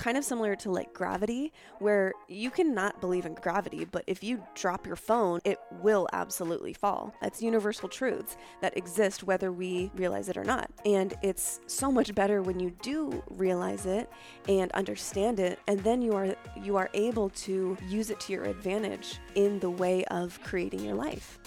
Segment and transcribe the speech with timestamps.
[0.00, 4.42] kind of similar to like gravity, where you cannot believe in gravity, but if you
[4.54, 7.14] drop your phone, it will absolutely fall.
[7.20, 10.70] That's universal truths that exist whether we realize it or not.
[10.86, 14.10] And it's so much better when you do realize it
[14.48, 18.44] and understand it, and then you are you are able to use it to your
[18.44, 21.38] advantage in the way of creating your life.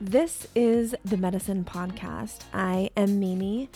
[0.00, 2.40] This is the Medicine Podcast.
[2.52, 3.70] I am Mimi,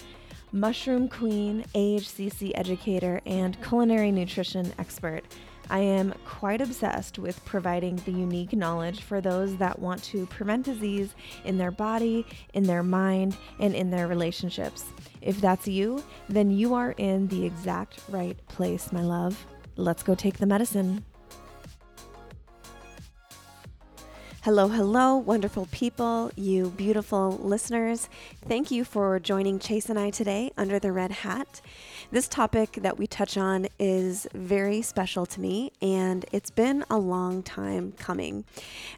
[0.57, 5.23] mushroom queen, AHCC educator, and culinary nutrition expert.
[5.69, 10.65] I am quite obsessed with providing the unique knowledge for those that want to prevent
[10.65, 11.15] disease
[11.45, 12.25] in their body,
[12.55, 14.85] in their mind, and in their relationships.
[15.21, 19.45] If that's you, then you are in the exact right place, my love.
[19.77, 21.05] Let's go take the medicine.
[24.47, 28.09] Hello, hello, wonderful people, you beautiful listeners.
[28.47, 31.61] Thank you for joining Chase and I today under the red hat.
[32.13, 36.97] This topic that we touch on is very special to me, and it's been a
[36.97, 38.45] long time coming.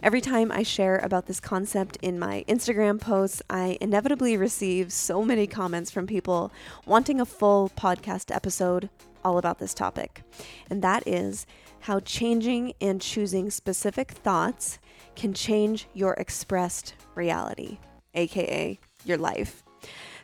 [0.02, 5.24] Every time I share about this concept in my Instagram posts, I inevitably receive so
[5.24, 6.52] many comments from people
[6.84, 8.90] wanting a full podcast episode
[9.24, 10.22] all about this topic,
[10.68, 11.46] and that is
[11.80, 14.78] how changing and choosing specific thoughts
[15.18, 17.78] can change your expressed reality,
[18.14, 19.64] aka your life.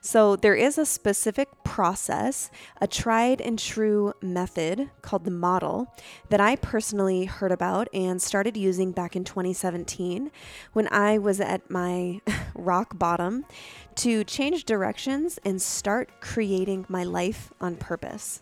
[0.01, 5.93] So, there is a specific process, a tried and true method called the model
[6.29, 10.31] that I personally heard about and started using back in 2017
[10.75, 12.21] when I was at my
[12.55, 13.47] rock bottom
[13.97, 18.41] to change directions and start creating my life on purpose.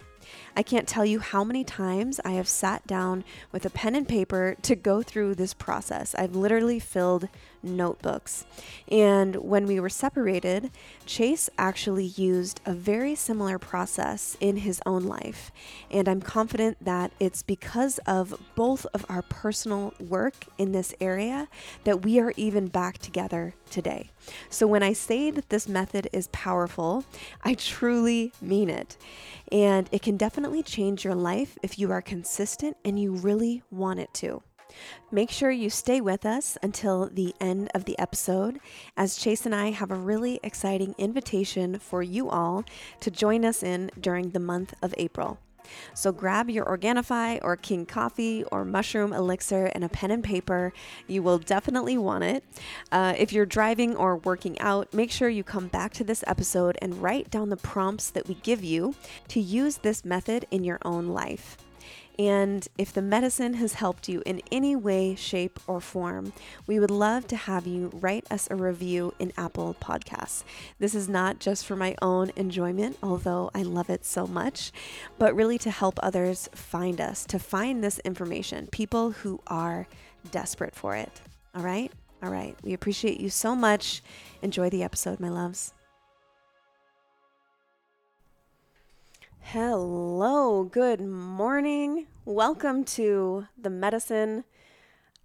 [0.55, 4.07] I can't tell you how many times I have sat down with a pen and
[4.07, 6.15] paper to go through this process.
[6.15, 7.29] I've literally filled
[7.63, 8.45] notebooks.
[8.89, 10.71] And when we were separated,
[11.07, 15.53] Chase actually used a very similar process in his own life.
[15.91, 21.49] And I'm confident that it's because of both of our personal work in this area
[21.85, 24.11] that we are even back together today.
[24.51, 27.05] So when I say that this method is powerful,
[27.45, 28.97] I truly mean it.
[29.51, 34.01] And it can definitely change your life if you are consistent and you really want
[34.01, 34.43] it to.
[35.11, 38.59] Make sure you stay with us until the end of the episode,
[38.97, 42.65] as Chase and I have a really exciting invitation for you all
[43.01, 45.39] to join us in during the month of April.
[45.95, 50.73] So grab your Organifi or Kion coffee or mushroom elixir and a pen and paper.
[51.07, 52.45] You will definitely want it.
[52.91, 56.79] Uh, if you're driving or working out, make sure you come back to this episode
[56.81, 58.95] and write down the prompts that we give you
[59.29, 61.57] to use this method in your own life.
[62.19, 66.33] And if the medicine has helped you in any way, shape, or form,
[66.67, 70.45] we would love to have you write us a review in Apple Podcasts.
[70.79, 74.73] This is not just for my own enjoyment, although I love it so much,
[75.19, 79.87] but really to help others find us, to find this information, people who are
[80.31, 81.21] desperate for it.
[81.55, 81.91] All right?
[82.23, 82.57] All right.
[82.63, 84.03] We appreciate you so much.
[84.43, 85.73] Enjoy the episode, my loves.
[89.45, 92.07] Hello, good morning.
[92.25, 94.45] Welcome to the medicine.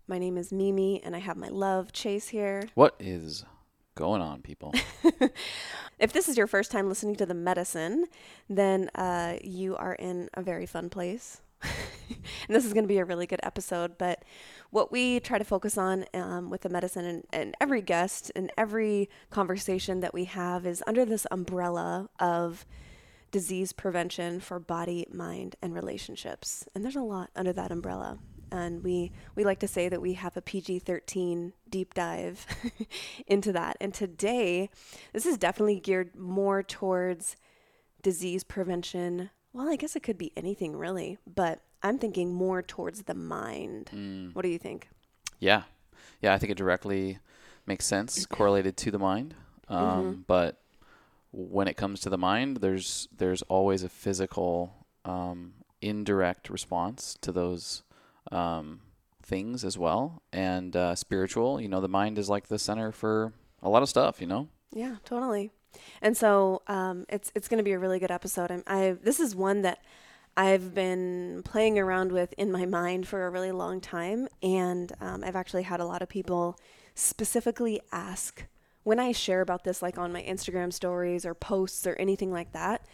[0.05, 2.63] My name is Mimi, and I have my love Chase here.
[2.73, 3.45] What is
[3.95, 4.73] going on, people?
[5.99, 8.07] if this is your first time listening to the medicine,
[8.49, 11.41] then uh, you are in a very fun place.
[11.63, 11.69] and
[12.49, 13.97] this is going to be a really good episode.
[13.97, 14.23] But
[14.71, 18.51] what we try to focus on um, with the medicine and, and every guest and
[18.57, 22.65] every conversation that we have is under this umbrella of
[23.31, 26.65] disease prevention for body, mind, and relationships.
[26.73, 28.19] And there's a lot under that umbrella.
[28.51, 32.45] And we, we like to say that we have a PG 13 deep dive
[33.27, 33.77] into that.
[33.81, 34.69] And today,
[35.11, 37.35] this is definitely geared more towards
[38.01, 39.29] disease prevention.
[39.51, 43.91] Well, I guess it could be anything really, but I'm thinking more towards the mind.
[43.93, 44.33] Mm.
[44.33, 44.89] What do you think?
[45.39, 45.63] Yeah.
[46.21, 47.19] Yeah, I think it directly
[47.65, 49.35] makes sense, correlated to the mind.
[49.67, 50.21] Um, mm-hmm.
[50.25, 50.61] But
[51.31, 54.73] when it comes to the mind, there's there's always a physical
[55.05, 57.83] um, indirect response to those
[58.31, 58.81] um,
[59.21, 61.61] things as well, and uh, spiritual.
[61.61, 64.21] You know, the mind is like the center for a lot of stuff.
[64.21, 64.47] You know.
[64.73, 65.51] Yeah, totally.
[66.01, 68.51] And so um, it's it's going to be a really good episode.
[68.51, 69.79] I'm, I this is one that
[70.35, 75.23] I've been playing around with in my mind for a really long time, and um,
[75.23, 76.57] I've actually had a lot of people
[76.95, 78.45] specifically ask
[78.87, 82.53] when I share about this, like on my Instagram stories or posts or anything like
[82.53, 82.85] that,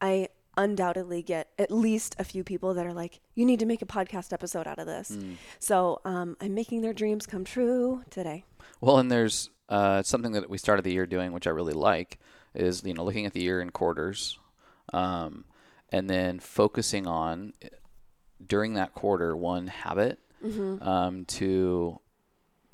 [0.00, 3.82] I undoubtedly get at least a few people that are like, you need to make
[3.82, 5.10] a podcast episode out of this.
[5.10, 5.34] Mm.
[5.58, 8.44] So um, I'm making their dreams come true today.
[8.80, 12.20] Well, and there's uh, something that we started the year doing, which I really like,
[12.54, 14.38] is you know looking at the year in quarters,
[14.92, 15.46] um,
[15.88, 17.54] and then focusing on
[18.46, 20.88] during that quarter one habit Mm-hmm.
[20.88, 22.00] um, to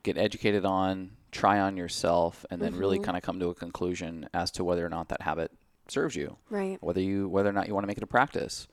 [0.05, 2.81] get educated on, try on yourself, and then Mm-hmm.
[2.81, 5.51] really kind of come to a conclusion as to whether or not that habit
[5.89, 6.79] serves you, Right.
[6.81, 8.67] whether you whether or not you want to make it a practice.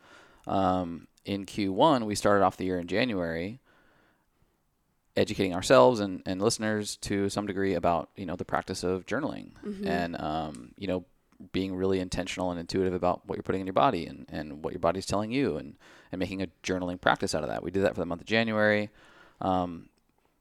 [0.48, 3.60] Um, in Q1, we started off the year in January,
[5.15, 9.51] educating ourselves and, and listeners to some degree about you know the practice of journaling
[9.63, 9.88] Mm-hmm.
[9.88, 11.06] and um, you know
[11.51, 14.71] being really intentional and intuitive about what you're putting in your body and, and what
[14.71, 15.75] your body's telling you and,
[16.12, 17.62] and making a journaling practice out of that.
[17.62, 18.89] We did that for the month of January.
[19.42, 19.89] Um,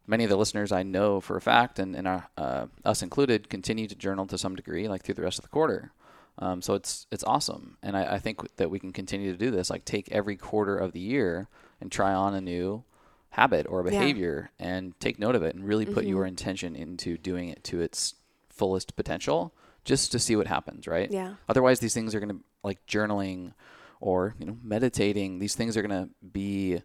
[0.07, 3.49] many of the listeners I know for a fact, and, and our, uh, us included,
[3.49, 5.93] continue to journal to some degree, like through the rest of the quarter.
[6.39, 9.51] Um, so it's it's awesome, and I, I think that we can continue to do
[9.51, 9.69] this.
[9.69, 11.49] Like take every quarter of the year
[11.81, 12.85] and try on a new
[13.31, 13.91] habit or a Yeah.
[14.01, 17.81] behavior, and take note of it, and really put your intention into doing it to
[17.83, 18.15] its
[18.49, 19.53] fullest potential,
[19.85, 20.87] just to see what happens.
[20.87, 21.11] Right?
[21.11, 21.35] Yeah.
[21.51, 23.53] Otherwise, these things are going to like journaling
[24.01, 25.39] or you know meditating.
[25.39, 26.81] These things are going to be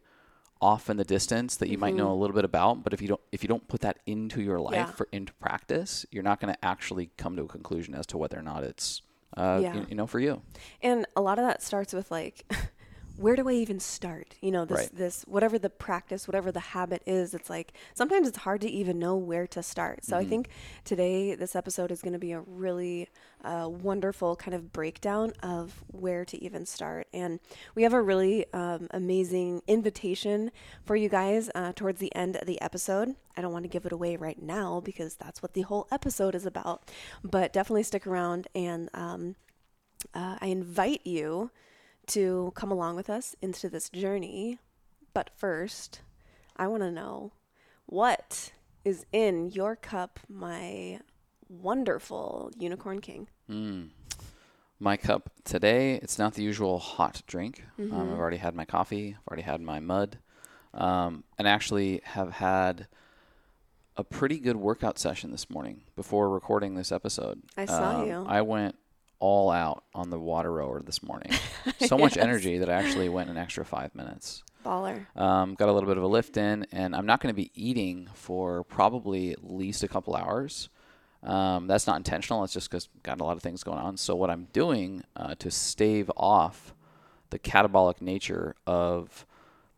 [0.62, 3.08] off in the distance that you might know a little bit about, but if you
[3.08, 4.86] don't if you don't put that into your life Yeah.
[4.88, 8.38] for into practice, you're not going to actually come to a conclusion as to whether
[8.40, 9.02] or not it's
[9.36, 9.76] uh, Yeah.
[9.76, 10.42] you, you know for you.
[10.82, 12.46] And a lot of that starts with like,
[13.18, 14.36] where do I even start?
[14.42, 14.96] You know, this Right.
[14.96, 19.00] this whatever the practice, whatever the habit is, it's like sometimes it's hard to even
[19.00, 20.06] know where to start.
[20.06, 20.50] So I think
[20.86, 23.10] today this episode is going to be a really
[23.44, 27.08] uh, wonderful kind of breakdown of where to even start.
[27.14, 27.40] And
[27.76, 30.52] we have a really um, amazing invitation
[30.86, 33.16] for you guys uh, towards the end of the episode.
[33.36, 36.36] I don't want to give it away right now because that's what the whole episode
[36.36, 36.90] is about.
[37.24, 39.36] But definitely stick around and um,
[40.14, 41.52] uh, I invite you
[42.08, 44.60] to come along with us into this journey.
[45.14, 46.02] But first,
[46.56, 47.32] I want to know
[47.86, 48.52] what
[48.86, 51.00] is in your cup, my
[51.50, 53.28] wonderful unicorn king.
[53.50, 53.90] Mm.
[54.80, 57.64] My cup today, it's not the usual hot drink.
[57.80, 57.96] Um, Mm-hmm.
[58.14, 60.20] I've already had my coffee, I've already had my mud,
[60.74, 62.88] um, and actually have had
[63.96, 67.42] a pretty good workout session this morning before recording this episode.
[67.58, 68.26] I saw Um, you.
[68.28, 68.76] I went
[69.20, 71.32] all out on the water rower this morning.
[71.80, 72.24] So much Yes.
[72.24, 74.44] energy that I actually went an extra five minutes.
[74.66, 75.06] Baller.
[75.16, 77.52] Um, got a little bit of a lift in, and I'm not going to be
[77.54, 80.70] eating for probably at least a couple hours.
[81.24, 82.44] Um, that's not intentional.
[82.44, 83.98] It's just because got a lot of things going on.
[83.98, 86.74] So what I'm doing uh, to stave off
[87.30, 89.26] the catabolic nature of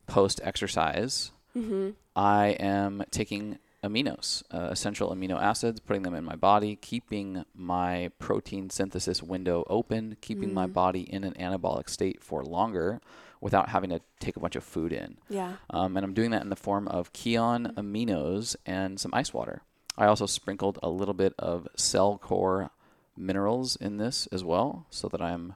[0.07, 1.89] post-exercise, Mm-hmm.
[2.15, 8.11] I am taking aminos, uh, essential amino acids, putting them in my body, keeping my
[8.19, 12.99] protein synthesis window open, keeping my body in an anabolic state for longer
[13.41, 15.17] without having to take a bunch of food in.
[15.29, 15.53] Yeah.
[15.69, 19.61] Um, and I'm doing that in the form of Kion aminos and some ice water.
[19.97, 22.69] I also sprinkled a little bit of CellCore
[23.15, 25.55] minerals in this as well, so that I'm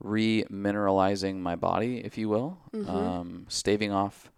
[0.00, 4.30] re-mineralizing my body, if you will, um, staving off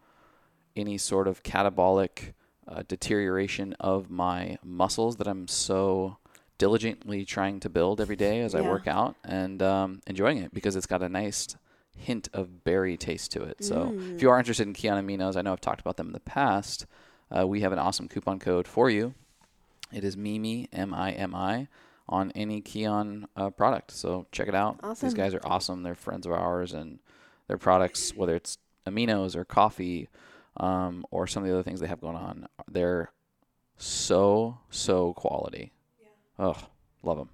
[0.75, 2.33] any sort of catabolic
[2.71, 6.17] uh, deterioration of my muscles that I'm so
[6.59, 10.77] diligently trying to build every day as I work out and um, enjoying it because
[10.77, 11.57] it's got a nice
[11.97, 13.65] hint of berry taste to it.
[13.65, 16.13] So if you are interested in Kion Aminos, I know I've talked about them in
[16.13, 16.87] the past.
[17.31, 19.15] Uh, we have an awesome coupon code for you.
[19.93, 21.69] It is Mimi M I M I
[22.09, 23.91] on any Kion uh, product.
[23.93, 24.81] So check it out.
[24.83, 25.09] Awesome.
[25.09, 25.83] These guys are awesome.
[25.83, 26.99] They're friends of ours, and
[27.49, 30.09] their products, whether it's aminos or coffee,
[30.57, 33.13] um, or some of the other things they have going on, they're
[33.77, 35.73] so so quality.
[36.39, 36.57] Oh,
[37.03, 37.31] love them.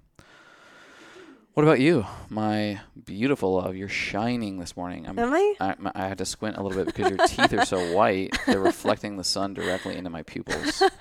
[1.53, 3.75] What about you, my beautiful love?
[3.75, 5.07] You're shining this morning.
[5.07, 5.55] I'm, Am I?
[5.59, 8.37] I, I had to squint a little bit because your teeth are so white.
[8.45, 10.83] They're reflecting the sun directly into my pupils.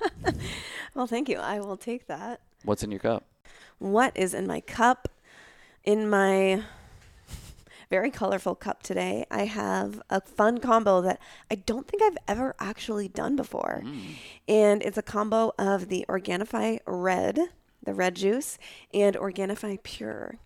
[0.96, 1.36] Well, thank you.
[1.36, 2.40] I will take that.
[2.64, 3.26] What's in your cup?
[3.78, 5.10] What is in my cup?
[5.84, 6.62] In my
[7.90, 12.54] very colorful cup today, I have a fun combo that I don't think I've ever
[12.58, 13.82] actually done before.
[13.84, 14.00] Mm.
[14.48, 17.38] And it's a combo of the Organifi Red,
[17.82, 18.58] the red juice,
[18.92, 20.38] and Organifi Pure.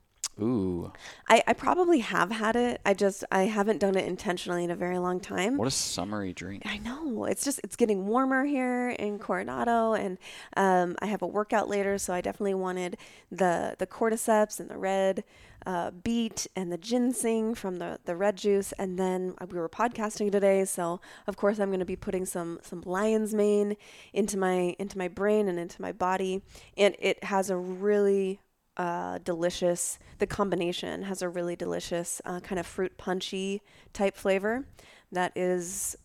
[0.42, 0.92] Ooh,
[1.28, 2.80] I, I probably have had it.
[2.85, 5.56] I just I haven't done it intentionally in a very long time.
[5.56, 6.62] what a summery drink.
[6.66, 10.18] I know it's just it's getting warmer here in Coronado, and
[10.56, 12.97] um, I have a workout later, so I definitely wanted
[13.30, 15.25] the the cordyceps and the red
[15.66, 20.32] uh, beet and the ginseng from the the red juice, and then we were podcasting
[20.32, 23.76] today, so of course I'm going to be putting some some lion's mane
[24.12, 26.42] into my into my brain and into my body,
[26.76, 28.40] and it has a really
[28.76, 29.98] uh, delicious.
[30.18, 33.62] The combination has a really delicious uh, kind of fruit punchy
[33.92, 34.64] type flavor
[35.12, 35.96] that is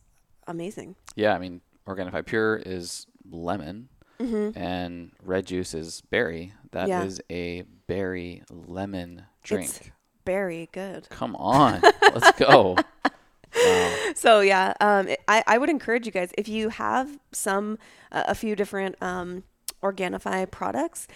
[0.47, 0.95] amazing.
[1.15, 6.53] Yeah, I mean, Organifi Pure is lemon, and red juice is berry.
[6.71, 7.33] That is Mm-hmm.
[7.33, 7.37] Yeah.
[7.37, 9.91] a berry lemon drink.
[10.25, 11.07] very good.
[11.09, 11.81] Come on,
[12.13, 12.75] let's go.
[13.55, 13.95] Wow.
[14.15, 17.77] So yeah, um, it- I I would encourage you guys if you have some
[18.11, 19.43] uh, a few different um,
[19.81, 21.07] Organifi products,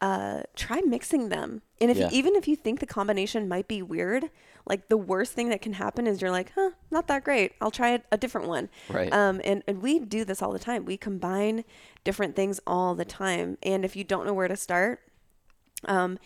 [0.00, 1.62] uh, try mixing them.
[1.80, 2.08] And if Yeah.
[2.10, 4.30] even if you think the combination might be weird,
[4.66, 7.52] like the worst thing that can happen is you're like, huh, not that great.
[7.60, 8.68] I'll try a, a different one.
[8.88, 9.12] Right.
[9.12, 10.84] Um, and and we do this all the time.
[10.84, 11.64] We combine
[12.04, 13.58] different things all the time.
[13.62, 15.00] And if you don't know where to start,
[15.86, 16.18] um,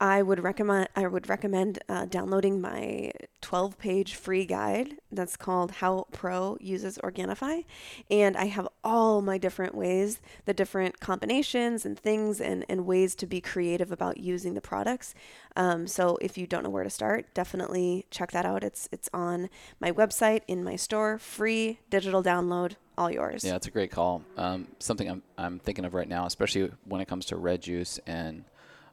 [0.00, 5.72] I would recommend I would recommend uh, downloading my 12 page free guide that's called
[5.72, 7.64] How Pro Uses Organifi,
[8.08, 13.16] and I have all my different ways, the different combinations and things, and and ways
[13.16, 15.14] to be creative about using the products.
[15.56, 18.62] Um, so if you don't know where to start, definitely check that out.
[18.62, 19.50] It's it's on
[19.80, 23.42] my website in my store, free digital download, all yours.
[23.42, 24.22] Yeah, it's a great call.
[24.36, 27.98] Um, something I'm I'm thinking of right now, especially when it comes to red juice
[28.06, 28.44] and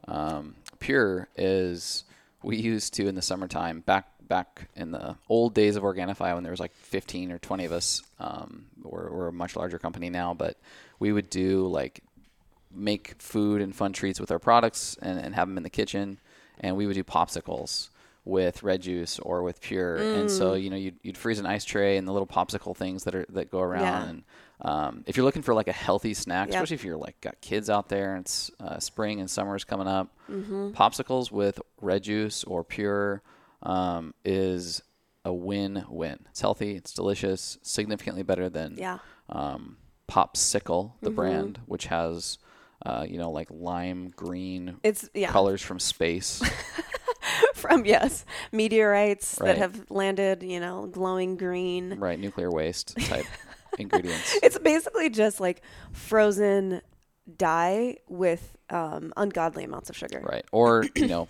[0.08, 2.04] um, pure, is
[2.44, 6.42] we used to in the summertime back back in the old days of Organifi when
[6.44, 8.02] there was like 15 or 20 of us.
[8.20, 10.58] Um, we're, we're a much larger company now, but
[11.00, 12.02] we would do like
[12.74, 16.20] make food and fun treats with our products and, and have them in the kitchen,
[16.60, 17.90] and we would do popsicles
[18.26, 19.98] with red juice or with pure.
[19.98, 20.64] And so Mm.
[20.64, 23.26] you know you'd, you'd freeze an ice tray and the little popsicle things that are
[23.30, 23.82] that go around.
[23.84, 24.10] Yeah.
[24.10, 24.24] And
[24.62, 26.56] um, if you're looking for like a healthy snack, Yep.
[26.56, 29.64] especially if you're like got kids out there and it's uh, spring and summer is
[29.64, 30.70] coming up, Mm-hmm.
[30.72, 33.22] popsicles with red juice or pure
[33.64, 34.82] um, is
[35.24, 36.20] a win-win.
[36.30, 39.00] It's healthy, it's delicious, significantly better than Yeah.
[39.30, 41.16] um, Popsicle, the Mm-hmm.
[41.16, 42.38] brand, which has
[42.86, 45.32] uh, you know like lime green It's yeah.
[45.32, 46.42] colors from space.
[47.56, 49.48] from yes meteorites Right.
[49.48, 53.26] that have landed you know glowing green right, nuclear waste type
[53.78, 54.38] ingredients.
[54.44, 56.82] it's basically just like frozen
[57.38, 60.46] dye with um, ungodly amounts of sugar Right.
[60.52, 61.28] Or, you know,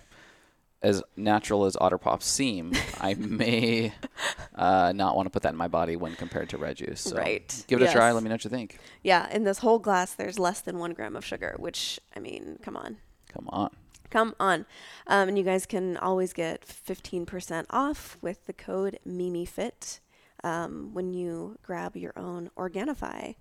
[0.82, 3.92] as natural as otter pops seem, I may
[4.54, 7.00] uh, not want to put that in my body when compared to red juice.
[7.00, 7.64] So Right.
[7.66, 8.12] Give it a try.
[8.12, 8.78] Let me know what you think.
[9.02, 12.58] yeah in this whole glass there's less than one gram of sugar which i mean
[12.62, 12.98] come on
[13.32, 13.70] Come on.
[14.10, 14.66] come on
[15.06, 20.00] um, and you guys can always get 15% off with the code mimifit
[20.46, 23.36] um, when you grab your own organifi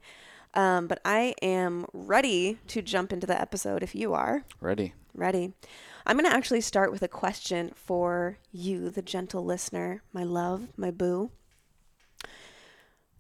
[0.54, 4.94] um, but i am ready to jump into the episode if you are Ready.
[5.16, 5.54] Ready.
[6.06, 10.68] I'm going to actually start with a question for you, the gentle listener, my love,
[10.76, 11.32] my boo.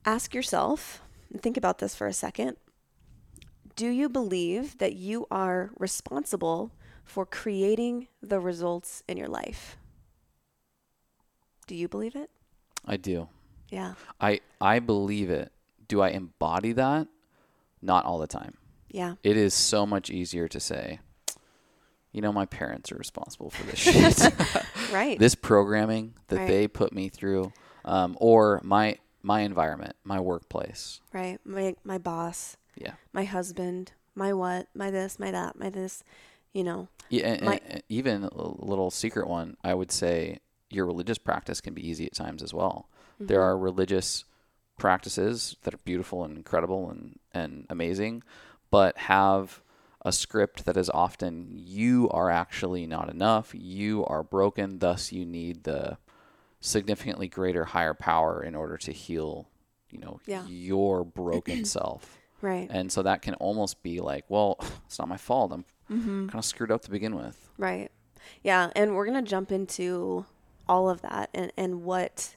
[0.05, 1.01] Ask yourself,
[1.31, 2.57] and think about this for a second.
[3.77, 6.71] Do you believe that you are responsible
[7.05, 9.77] for creating the results in your life?
[11.65, 12.29] Do you believe it?
[12.85, 13.29] I do.
[13.69, 13.93] Yeah.
[14.21, 15.51] I, I believe it.
[15.87, 17.07] Do I embody that?
[17.81, 18.55] Not all the time.
[18.89, 19.15] Yeah.
[19.23, 20.99] It is so much easier to say,
[22.11, 24.33] you know, my parents are responsible for this shit.
[24.93, 25.17] Right.
[25.19, 26.47] this programming that Right.
[26.47, 27.51] they put me through,
[27.83, 31.01] um, or my my environment, my workplace.
[31.11, 31.39] right.
[31.43, 32.93] My my boss, Yeah.
[33.11, 36.03] my husband, my what, my this, my that, my this,
[36.53, 36.87] you know.
[37.09, 41.59] Yeah, and, My- and even a little secret one, I would say your religious practice
[41.61, 42.87] can be easy at times as well.
[43.19, 43.45] There Mm-hmm.
[43.45, 44.25] are religious
[44.77, 48.23] practices that are beautiful and incredible and, and amazing,
[48.69, 49.61] but have
[50.03, 55.25] a script that is often you are actually not enough, you are broken, thus you
[55.25, 55.97] need the
[56.59, 59.47] significantly greater higher power in order to heal,
[59.89, 60.43] you know, Yeah.
[60.47, 62.17] your broken self.
[62.41, 62.67] Right.
[62.69, 65.51] And so that can almost be like, well, it's not my fault.
[65.53, 66.29] I'm Mm-hmm.
[66.29, 67.51] kind of screwed up to begin with.
[67.59, 67.91] Right.
[68.41, 70.25] Yeah, and we're going to jump into
[70.67, 72.35] all of that and and what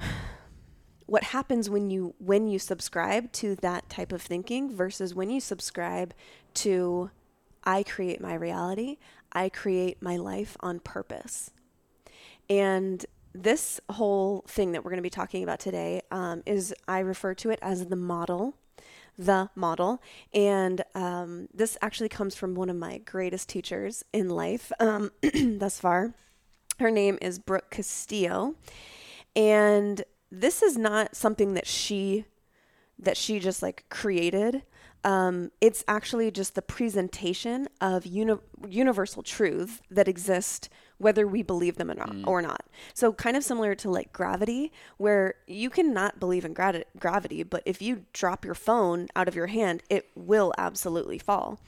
[1.06, 5.40] what happens when you when you subscribe to that type of thinking versus when you
[5.40, 6.12] subscribe
[6.54, 7.10] to
[7.64, 8.98] I create my reality,
[9.32, 11.50] I create my life on purpose.
[12.48, 17.00] And this whole thing that we're going to be talking about today um, is I
[17.00, 18.54] refer to it as the model
[19.18, 20.00] the model.
[20.32, 25.10] And um, this actually comes from one of my greatest teachers in life um,
[25.58, 26.14] thus far.
[26.78, 28.54] Her name is Brooke Castillo.
[29.38, 30.02] And
[30.32, 32.24] this is not something that she
[32.98, 34.64] that she just like created.
[35.04, 40.68] Um, it's actually just the presentation of uni- universal truths that exist
[40.98, 42.62] whether we believe them or not, or not.
[42.92, 47.62] So kind of similar to like gravity, where you cannot believe in gra- gravity, but
[47.64, 51.60] if you drop your phone out of your hand, it will absolutely fall.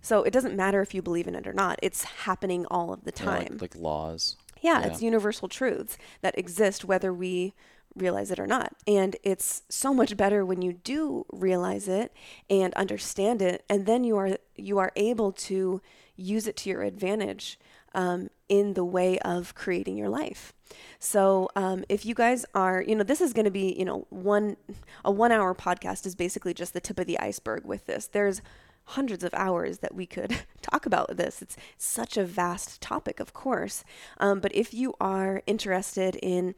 [0.00, 3.02] So it doesn't matter if you believe in it or not; it's happening all of
[3.02, 3.58] the time.
[3.58, 4.36] like, like laws.
[4.66, 4.86] Yeah, Yeah.
[4.88, 7.54] it's universal truths that exist whether we
[7.94, 8.70] realize it or not.
[8.86, 12.08] And it's so much better when you do realize it
[12.50, 14.30] and understand it and then you are
[14.68, 15.80] you are able to
[16.16, 17.58] use it to your advantage
[17.94, 20.52] um, in the way of creating your life.
[20.98, 24.06] So um, if you guys are, you know, this is going to be, you know,
[24.10, 24.56] one
[25.04, 28.06] a one hour podcast is basically just the tip of the iceberg with this.
[28.06, 28.42] There's
[28.90, 31.42] hundreds of hours that we could talk about this.
[31.42, 33.84] It's such a vast topic, of course.
[34.18, 36.54] Um, but if you are interested in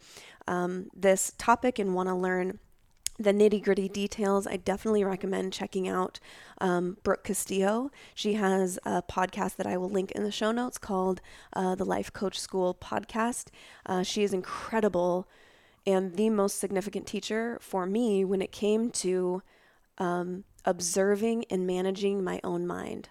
[0.47, 2.59] um, this topic and want to learn
[3.19, 6.21] the nitty gritty details, I definitely recommend checking out
[6.61, 7.91] um, Brooke Castillo.
[8.15, 11.21] She has a podcast that I will link in the show notes called
[11.55, 13.47] uh, the Life Coach School Podcast.
[13.87, 15.27] Uh, she is incredible
[15.87, 19.43] and the most significant teacher for me when it came to
[19.99, 23.09] um, observing and managing my own mind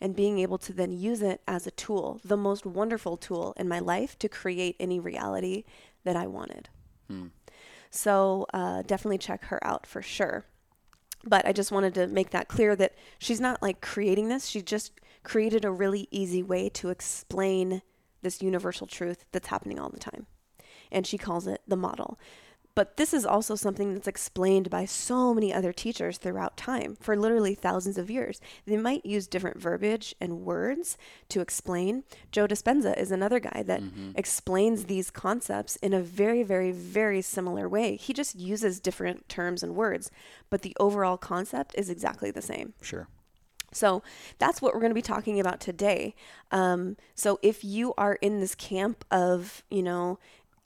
[0.00, 3.68] and being able to then use it as a tool, the most wonderful tool in
[3.68, 5.64] my life to create any reality
[6.04, 6.68] that I wanted.
[7.08, 7.26] Hmm.
[7.90, 10.46] So uh, definitely check her out for sure.
[11.24, 14.46] But I just wanted to make that clear that she's not like creating this.
[14.46, 17.82] She just created a really easy way to explain
[18.22, 20.26] this universal truth that's happening all the time.
[20.90, 22.18] And she calls it the model.
[22.74, 27.16] But this is also something that's explained by so many other teachers throughout time for
[27.16, 28.40] literally thousands of years.
[28.66, 30.96] They might use different verbiage and words
[31.28, 32.04] to explain.
[32.30, 34.12] Joe Dispenza is another guy that mm-hmm.
[34.14, 37.96] explains these concepts in a very, very, very similar way.
[37.96, 40.10] He just uses different terms and words,
[40.48, 42.72] but the overall concept is exactly the same.
[42.80, 43.08] Sure.
[43.74, 44.02] So
[44.38, 46.14] that's what we're going to be talking about today.
[46.50, 50.18] Um, so if you are in this camp of, you know,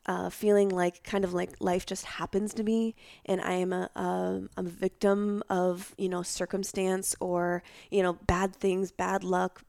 [0.06, 2.94] uh, feeling like kind of like life just happens to me
[3.24, 8.54] and I am a, a, a victim of, you know, circumstance or, you know, bad
[8.54, 9.62] things, bad luck.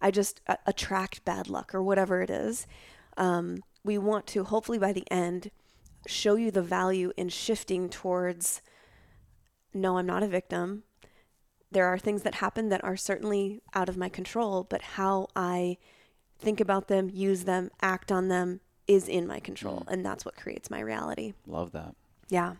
[0.00, 2.66] I just uh, attract bad luck or whatever it is.
[3.16, 5.50] Um, we want to hopefully by the end
[6.06, 8.62] show you the value in shifting towards
[9.74, 10.82] no, I'm not a victim.
[11.70, 15.78] There are things that happen that are certainly out of my control, but how I
[16.38, 19.92] think about them, use them, act on them, is in my control mm.
[19.92, 21.34] and that's what creates my reality.
[21.46, 21.94] Love that.
[22.28, 22.54] Yeah.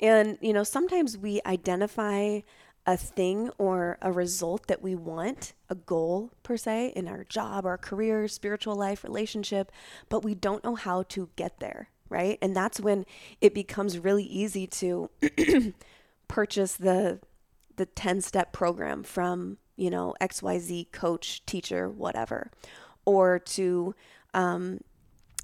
[0.00, 2.40] And you know, sometimes we identify
[2.86, 7.64] a thing or a result that we want, a goal per se in our job,
[7.64, 9.70] our career, spiritual life, relationship,
[10.08, 12.38] but we don't know how to get there, right?
[12.42, 13.06] And that's when
[13.40, 15.10] it becomes really easy to
[16.28, 17.20] purchase the
[17.76, 22.50] the 10-step program from, you know, XYZ coach, teacher, whatever,
[23.06, 23.94] or to
[24.34, 24.80] um,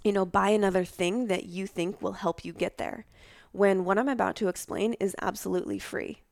[0.04, 3.04] you know, buy another thing that you think will help you get there.
[3.52, 6.22] When what I'm about to explain is absolutely free.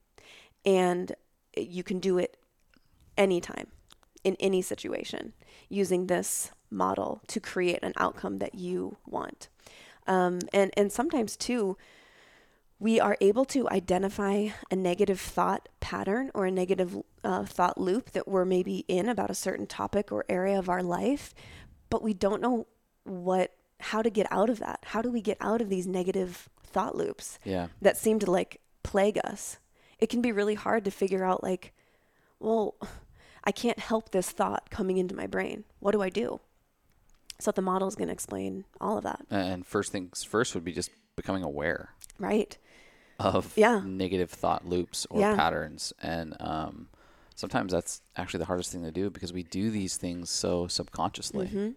[0.65, 1.13] And
[1.57, 2.37] you can do it
[3.17, 3.69] anytime
[4.25, 5.33] in any situation
[5.69, 9.49] using this model to create an outcome that you want.
[10.07, 11.77] Um, and, and sometimes, too,
[12.79, 18.11] we are able to identify a negative thought pattern or a negative uh, thought loop
[18.11, 21.35] that we're maybe in about a certain topic or area of our life,
[21.89, 22.67] but we don't know
[23.07, 24.81] what how to get out of that.
[24.85, 27.69] How do we get out of these negative thought loops yeah.
[27.83, 29.59] that seem to like plague us?
[29.99, 31.73] It can be really hard to figure out like,
[32.41, 32.75] well,
[33.45, 35.65] I can't help this thought coming into my brain.
[35.79, 36.41] What do I do?
[37.39, 39.27] So the model is going to explain all of that.
[39.31, 41.91] And first things first would be just becoming aware.
[42.19, 42.57] Right.
[43.19, 43.83] Of yeah.
[43.85, 45.37] negative thought loops or yeah.
[45.37, 45.93] patterns.
[46.03, 46.89] And um,
[47.37, 51.47] sometimes that's actually the hardest thing to do because we do these things so subconsciously.
[51.47, 51.71] Mm-hmm.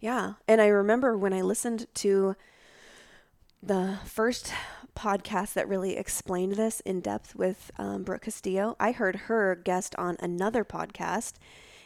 [0.00, 0.34] Yeah.
[0.46, 2.36] And I remember when I listened to
[3.60, 4.52] the first
[4.94, 9.96] podcast that really explained this in depth with um, Brooke Castillo, I heard her guest
[9.96, 11.34] on another podcast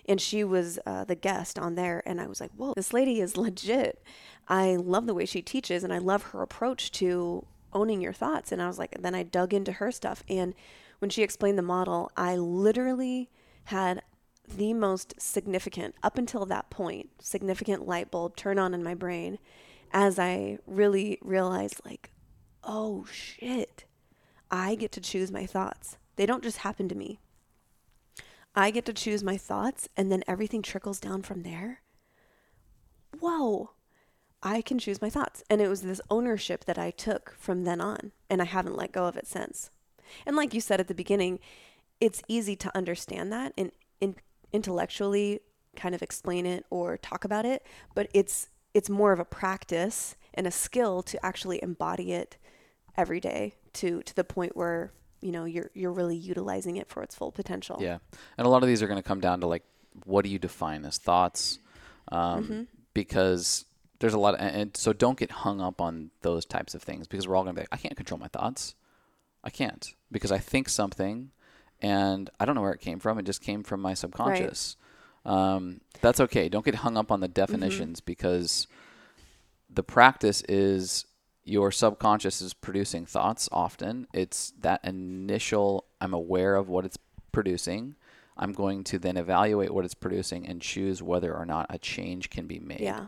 [0.04, 2.02] and she was uh, the guest on there.
[2.04, 4.02] And I was like, whoa, this lady is legit.
[4.48, 8.50] I love the way she teaches and I love her approach to owning your thoughts.
[8.50, 10.54] And I was like, then I dug into her stuff and
[11.02, 13.28] when she explained the model, I literally
[13.64, 14.02] had
[14.46, 19.38] the most significant, up until that point, significant light bulb turn on in my brain
[19.92, 22.12] as I really realized, like,
[22.62, 23.84] oh shit,
[24.48, 25.98] I get to choose my thoughts.
[26.14, 27.18] They don't just happen to me.
[28.54, 31.80] I get to choose my thoughts, and then everything trickles down from there.
[33.18, 33.72] Whoa,
[34.40, 35.42] I can choose my thoughts.
[35.50, 38.92] And it was this ownership that I took from then on, and I haven't let
[38.92, 39.70] go of it since.
[40.26, 41.38] And like you said at the beginning,
[42.00, 44.16] it's easy to understand that and, and
[44.52, 45.40] intellectually
[45.76, 50.16] kind of explain it or talk about it, but it's it's more of a practice
[50.34, 52.36] and a skill to actually embody it
[52.96, 57.02] every day to to the point where you know you're you're really utilizing it for
[57.02, 57.78] its full potential.
[57.80, 57.98] Yeah,
[58.36, 59.64] and a lot of these are going to come down to like
[60.04, 61.58] what do you define as thoughts,
[62.10, 62.62] um, mm-hmm.
[62.94, 63.64] because
[64.00, 67.06] there's a lot of and so don't get hung up on those types of things
[67.06, 68.74] because we're all going to be like, I can't control my thoughts.
[69.44, 71.30] I can't because I think something
[71.80, 73.18] and I don't know where it came from.
[73.18, 74.76] It just came from my subconscious.
[75.24, 76.48] Um, that's okay.
[76.48, 77.34] Don't get hung up on the Mm-hmm.
[77.34, 78.66] definitions because
[79.70, 81.06] the practice is
[81.44, 84.06] your subconscious is producing thoughts often.
[84.12, 86.98] It's that initial, I'm aware of what it's
[87.32, 87.96] producing.
[88.36, 92.30] I'm going to then evaluate what it's producing and choose whether or not a change
[92.30, 92.80] can be made.
[92.80, 93.06] Yeah.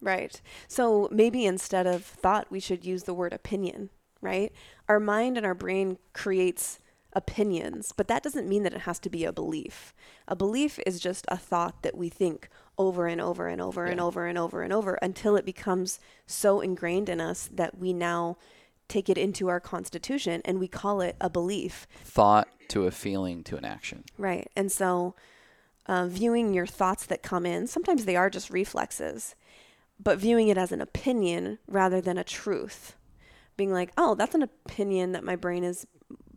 [0.00, 0.40] Right.
[0.68, 3.88] So maybe instead of thought, we should use the word opinion,
[4.20, 4.52] right?
[4.88, 6.78] Our mind and our brain creates
[7.12, 9.94] opinions, but that doesn't mean that it has to be a belief.
[10.28, 13.98] A belief is just a thought that we think over and over and over and
[13.98, 14.04] Yeah.
[14.04, 18.36] over and over and over until it becomes so ingrained in us that we now
[18.88, 21.86] take it into our constitution and we call it a belief.
[22.04, 24.04] Thought to a feeling to an action.
[24.18, 24.48] Right.
[24.54, 25.14] And so,
[25.86, 29.34] uh, viewing your thoughts that come in, sometimes they are just reflexes,
[29.98, 32.95] but viewing it as an opinion rather than a truth.
[33.56, 35.86] Being like, oh, that's an opinion that my brain is,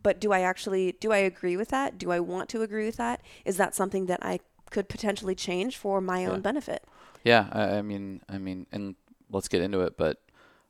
[0.02, 1.98] but do I actually, do I agree with that?
[1.98, 3.22] Do I want to agree with that?
[3.44, 6.30] Is that something that I could potentially change for my Yeah.
[6.30, 6.84] own benefit?
[7.24, 8.94] Yeah, I, I mean, I mean, and
[9.30, 9.98] let's get into it.
[9.98, 10.22] But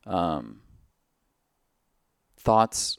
[0.07, 0.63] um,
[2.37, 2.99] thoughts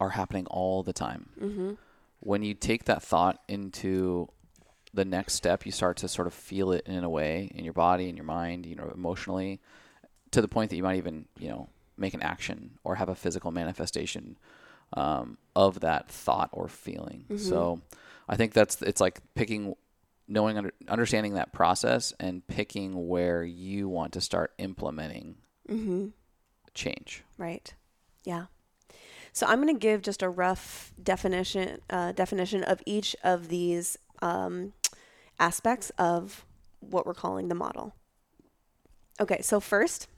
[0.00, 1.30] are happening all the time.
[1.40, 1.72] Mm-hmm.
[2.20, 4.28] When you take that thought into
[4.92, 7.74] the next step, you start to sort of feel it in a way in your
[7.74, 9.60] body, in your mind, you know, emotionally,
[10.32, 11.68] to the point that you might even, you know,
[12.00, 14.38] make an action or have a physical manifestation
[14.94, 17.26] um, of that thought or feeling.
[17.36, 17.80] So,
[18.28, 19.74] I think that's it's like picking
[20.28, 25.36] knowing under, understanding that process and picking where you want to start implementing
[25.68, 26.08] Mm-hmm.
[26.74, 27.22] change.
[27.38, 27.72] Right.
[28.24, 28.46] Yeah.
[29.32, 33.96] So I'm going to give just a rough definition uh, definition of each of these
[34.22, 34.72] um,
[35.38, 36.44] aspects of
[36.80, 37.94] what we're calling the model.
[39.20, 39.42] Okay.
[39.42, 40.08] So first,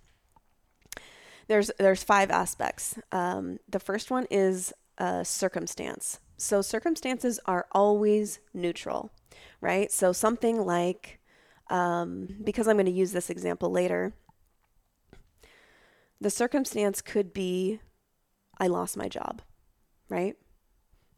[1.49, 2.99] there's there's five aspects.
[3.11, 6.19] Um, the first one is uh, circumstance.
[6.37, 9.11] So circumstances are always neutral,
[9.61, 9.91] right?
[9.91, 11.21] So something like
[11.71, 14.13] um, because I'm going to use this example later.
[16.21, 17.81] The circumstance could be
[18.59, 19.43] I lost my job,
[20.09, 20.37] right?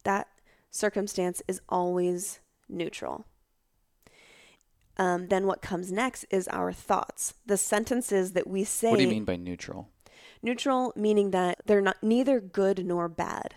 [0.05, 0.29] That
[0.71, 3.27] circumstance is always neutral.
[4.97, 8.91] Um, then what comes next is our thoughts, the sentences that we say.
[8.91, 9.89] What do you mean by neutral?
[10.45, 13.55] Neutral meaning that they're not neither good nor bad.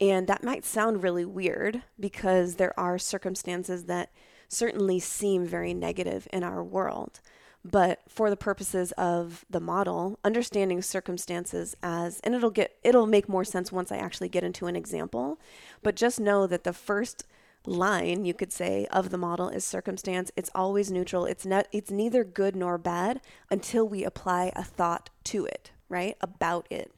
[0.00, 4.12] And that might sound really weird because there are circumstances that
[4.48, 7.18] certainly seem very negative in our world.
[7.64, 13.28] But for the purposes of the model, understanding circumstances as and it'll get it'll make
[13.28, 15.40] more sense once I actually get into an example,
[15.82, 17.26] but just know that the first
[17.66, 20.30] line you could say of the model is circumstance.
[20.36, 21.26] It's always neutral.
[21.26, 23.20] It's not it's neither good nor bad
[23.50, 26.16] until we apply a thought to it, right?
[26.20, 26.92] About it.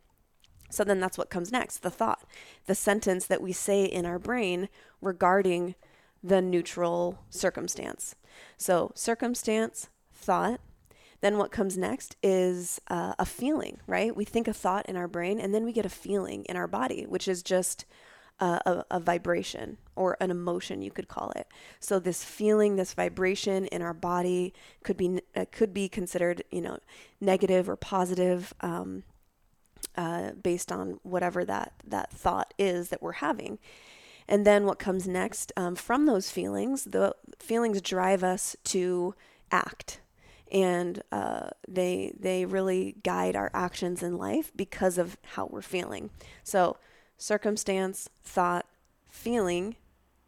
[0.70, 2.24] So then that's what comes next, the thought.
[2.66, 4.68] The sentence that we say in our brain
[5.00, 5.74] regarding
[6.22, 8.16] the neutral circumstance.
[8.56, 10.60] So circumstance, thought.
[11.20, 14.14] Then what comes next is uh, a feeling, right?
[14.14, 16.66] We think a thought in our brain and then we get a feeling in our
[16.66, 17.84] body, which is just
[18.40, 21.46] uh, a, a vibration or an emotion, you could call it.
[21.80, 26.60] So this feeling, this vibration in our body could be uh, could be considered, you
[26.60, 26.78] know,
[27.20, 29.04] negative or positive, um,
[29.96, 33.58] uh, based on whatever that that thought is that we're having.
[34.26, 39.14] And then what comes next um, from those feelings, the feelings drive us to
[39.50, 40.00] act,
[40.50, 46.10] and uh, they they really guide our actions in life because of how we're feeling.
[46.42, 46.78] So
[47.24, 48.66] circumstance, thought,
[49.08, 49.76] feeling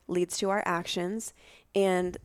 [0.08, 1.34] leads to our actions,
[1.74, 2.16] and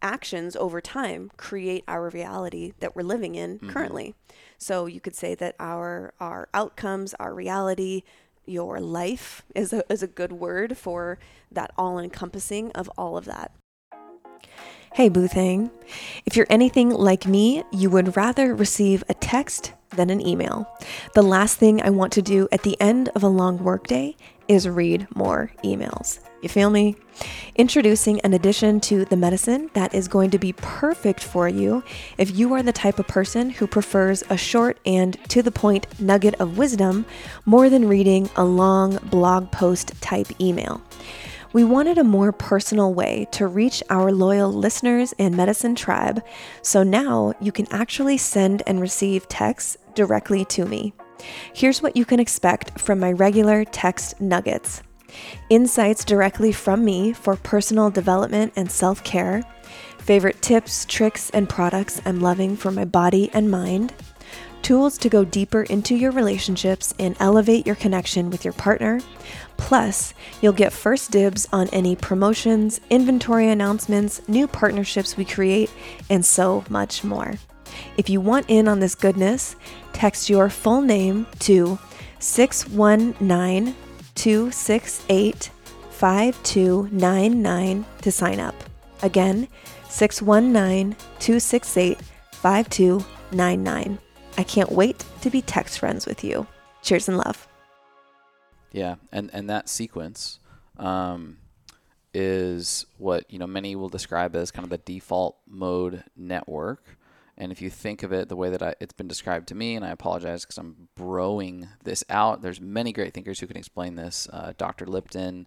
[0.00, 3.68] actions over time create our reality that we're living in mm-hmm.
[3.68, 4.14] currently.
[4.56, 8.02] So you could say that our our outcomes, our reality,
[8.46, 11.18] your life is a, is a good word for
[11.50, 13.52] that all encompassing of all of that.
[14.94, 15.72] Hey, Boo Thing.
[16.24, 20.68] If you're anything like me, you would rather receive a text than an email.
[21.14, 24.14] The last thing I want to do at the end of a long workday
[24.46, 26.20] is read more emails.
[26.42, 26.94] You feel me?
[27.56, 31.82] Introducing an addition to the medicine that is going to be perfect for you
[32.16, 35.88] if you are the type of person who prefers a short and to the point
[35.98, 37.04] nugget of wisdom
[37.46, 40.80] more than reading a long blog post type email.
[41.54, 46.20] We wanted a more personal way to reach our loyal listeners and medicine tribe,
[46.62, 50.94] so now you can actually send and receive texts directly to me.
[51.52, 54.82] Here's what you can expect from my regular text nuggets.
[55.48, 59.44] Insights directly from me for personal development and self care,
[59.98, 63.94] favorite tips, tricks, and products I'm loving for my body and mind,
[64.64, 69.00] tools to go deeper into your relationships and elevate your connection with your partner.
[69.56, 75.70] Plus, you'll get first dibs on any promotions, inventory announcements, new partnerships we create,
[76.10, 77.34] and so much more.
[77.96, 79.54] If you want in on this goodness,
[79.92, 81.78] text your full name to
[82.18, 83.76] 619
[84.14, 85.50] 268
[85.90, 88.54] 5299 to sign up.
[89.02, 89.46] Again,
[89.88, 91.98] 619 268
[92.32, 93.98] 5299.
[94.36, 96.46] I can't wait to be text friends with you.
[96.82, 97.48] Cheers and love.
[98.72, 100.40] Yeah, and and that sequence
[100.78, 101.38] um,
[102.12, 106.98] is what you know many will describe as kind of the default mode network.
[107.36, 109.74] And if you think of it the way that I, it's been described to me,
[109.76, 112.42] and I apologize because I'm broing this out.
[112.42, 114.28] There's many great thinkers who can explain this.
[114.32, 114.86] Uh, Dr.
[114.86, 115.46] Lipton,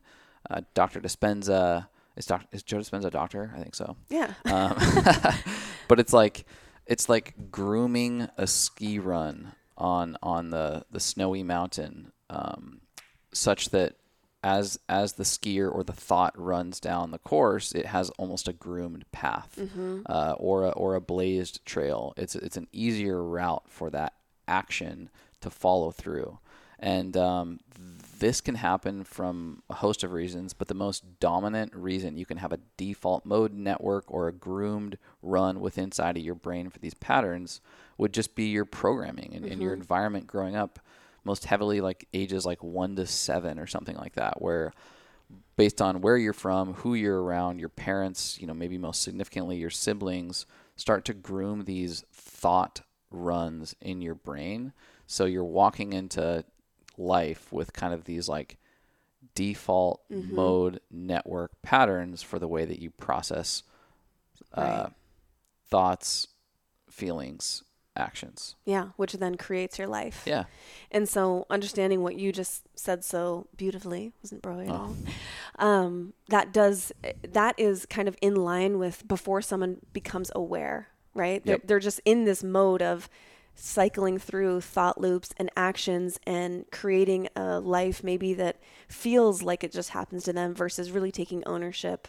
[0.50, 1.00] uh, Dr.
[1.00, 1.88] Dispenza.
[2.18, 3.54] Is, doc, is Joe Dispenza a doctor?
[3.56, 3.96] I think so.
[4.10, 4.34] Yeah.
[4.46, 4.76] Um,
[5.88, 6.46] but it's like
[6.88, 12.82] it's like grooming a ski run on on the the snowy mountain, um,
[13.32, 13.96] such that
[14.44, 18.54] as as the skier or the thought runs down the course, it has almost a
[18.54, 20.02] groomed path Mm-hmm.
[20.08, 22.14] uh, or a, or a blazed trail.
[22.18, 24.14] It's it's an easier route for that
[24.48, 25.10] action
[25.42, 26.40] to follow through,
[26.80, 27.60] and um,
[28.20, 30.54] this can happen from a host of reasons.
[30.54, 34.98] But the most dominant reason you can have a default mode network or a groomed
[35.22, 37.62] run with inside of your brain for these patterns
[37.98, 39.82] would just be your programming and, and your mm-hmm.
[39.82, 40.80] environment growing up
[41.24, 44.72] most heavily like ages like one to seven or something like that where
[45.58, 49.58] based on where you're from, who you're around, your parents, you know, maybe most significantly
[49.58, 54.72] your siblings, start to groom these thought runs in your brain.
[55.08, 56.46] So you're walking into
[56.98, 58.58] life with kind of these like
[59.36, 63.64] default mode network patterns for the way that you process
[64.54, 64.92] uh, Right.
[65.70, 66.28] thoughts,
[66.90, 67.64] feelings,
[67.96, 68.56] actions.
[68.66, 70.24] Yeah, which then creates your life.
[70.26, 70.46] Yeah.
[70.92, 74.74] And so understanding what you just said so beautifully, wasn't bro at Oh.
[75.60, 75.68] all.
[75.68, 76.92] Um, that does
[77.24, 81.44] that is kind of in line with before someone becomes aware, right?
[81.46, 81.68] They're, Yep.
[81.68, 83.10] they're just in this mode of
[83.60, 89.72] cycling through thought loops and actions and creating a life maybe that feels like it
[89.72, 92.08] just happens to them versus really taking ownership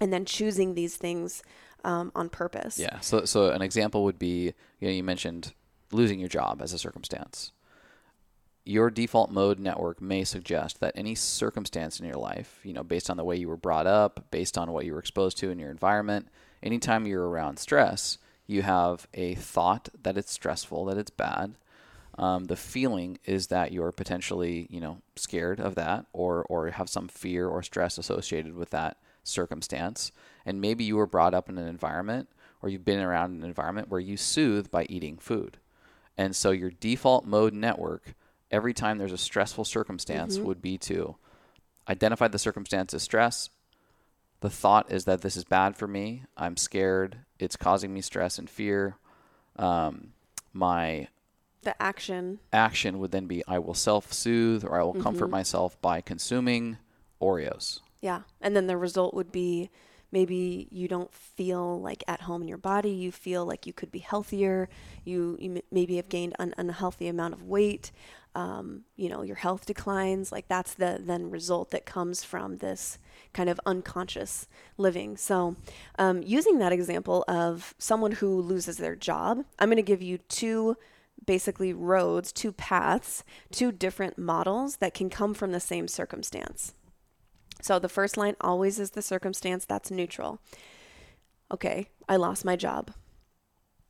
[0.00, 1.42] and then choosing these things
[1.84, 2.78] um, on purpose.
[2.78, 2.98] Yeah.
[3.00, 5.52] So, so an example would be, you know, you mentioned
[5.92, 7.52] losing your job as a circumstance.
[8.64, 13.08] Your default mode network may suggest that any circumstance in your life, you know, based
[13.08, 15.58] on the way you were brought up, based on what you were exposed to in
[15.58, 16.28] your environment,
[16.62, 18.18] anytime you're around stress,
[18.52, 21.54] you have a thought that it's stressful, that it's bad.
[22.18, 26.88] Um, the feeling is that you're potentially, you know, scared of that, or or have
[26.90, 30.12] some fear or stress associated with that circumstance.
[30.44, 32.28] And maybe you were brought up in an environment,
[32.60, 35.56] or you've been around an environment where you soothe by eating food.
[36.18, 38.14] And so your default mode network,
[38.50, 41.16] every time there's a stressful circumstance, would be to
[41.88, 43.48] identify the circumstance as stress.
[44.40, 46.24] The thought is that this is bad for me.
[46.36, 47.18] I'm scared.
[47.42, 48.96] It's causing me stress and fear.
[49.56, 50.12] Um,
[50.52, 51.08] my
[51.62, 52.38] The action.
[52.52, 56.78] action would then be I will self soothe or I will comfort myself by consuming
[57.20, 57.80] Oreos.
[58.00, 58.22] Yeah.
[58.40, 59.70] And then the result would be
[60.12, 62.90] maybe you don't feel like at home in your body.
[62.90, 64.68] You feel like you could be healthier.
[65.04, 67.90] You, you m- maybe have gained an unhealthy amount of weight.
[68.34, 70.32] Um, you know, your health declines.
[70.32, 72.98] Like that's the then result that comes from this
[73.34, 75.18] kind of unconscious living.
[75.18, 75.56] So,
[75.98, 80.16] um, using that example of someone who loses their job, I'm going to give you
[80.16, 80.76] two
[81.26, 86.74] basically roads, two paths, two different models that can come from the same circumstance.
[87.60, 90.40] So the first line always is the circumstance that's neutral.
[91.50, 92.92] Okay, I lost my job.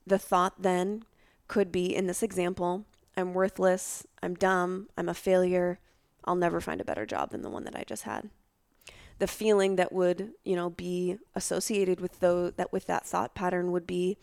[0.07, 1.05] The thought then
[1.49, 2.85] could be in this example
[3.17, 5.79] I'm worthless, I'm dumb, I'm a failure,
[6.25, 8.31] I'll never find a better job than the one that I just had.
[9.19, 13.71] The feeling that would, you know, be associated with those that with that thought pattern
[13.71, 14.17] would be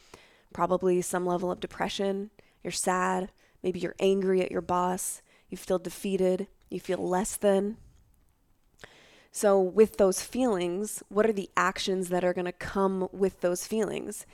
[0.53, 2.31] probably some level of depression.
[2.63, 3.31] You're sad,
[3.63, 7.77] maybe you're angry at your boss, you feel defeated, you feel less than.
[9.31, 13.67] So, with those feelings, what are the actions that are going to come with those
[13.67, 14.25] feelings?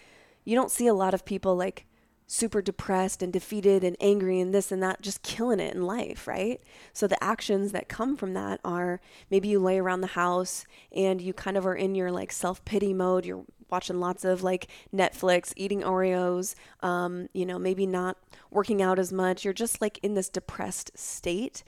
[0.45, 1.85] You don't see a lot of people like
[2.27, 6.27] super depressed and defeated and angry and this and that, just killing it in life,
[6.27, 6.61] right?
[6.93, 11.21] So, the actions that come from that are maybe you lay around the house and
[11.21, 13.25] you kind of are in your like self pity mode.
[13.25, 18.17] You're watching lots of like Netflix, eating Oreos, um, you know, maybe not
[18.51, 19.43] working out as much.
[19.43, 21.63] You're just like in this depressed state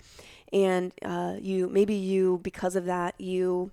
[0.53, 3.71] and uh, you maybe you because of that you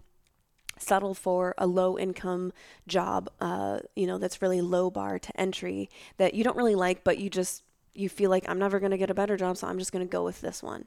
[0.78, 2.52] settle for a low income
[2.86, 7.04] job uh, you know that's really low bar to entry that you don't really like
[7.04, 7.62] but you just
[7.94, 10.06] you feel like I'm never going to get a better job, so I'm just going
[10.06, 10.86] to go with this one.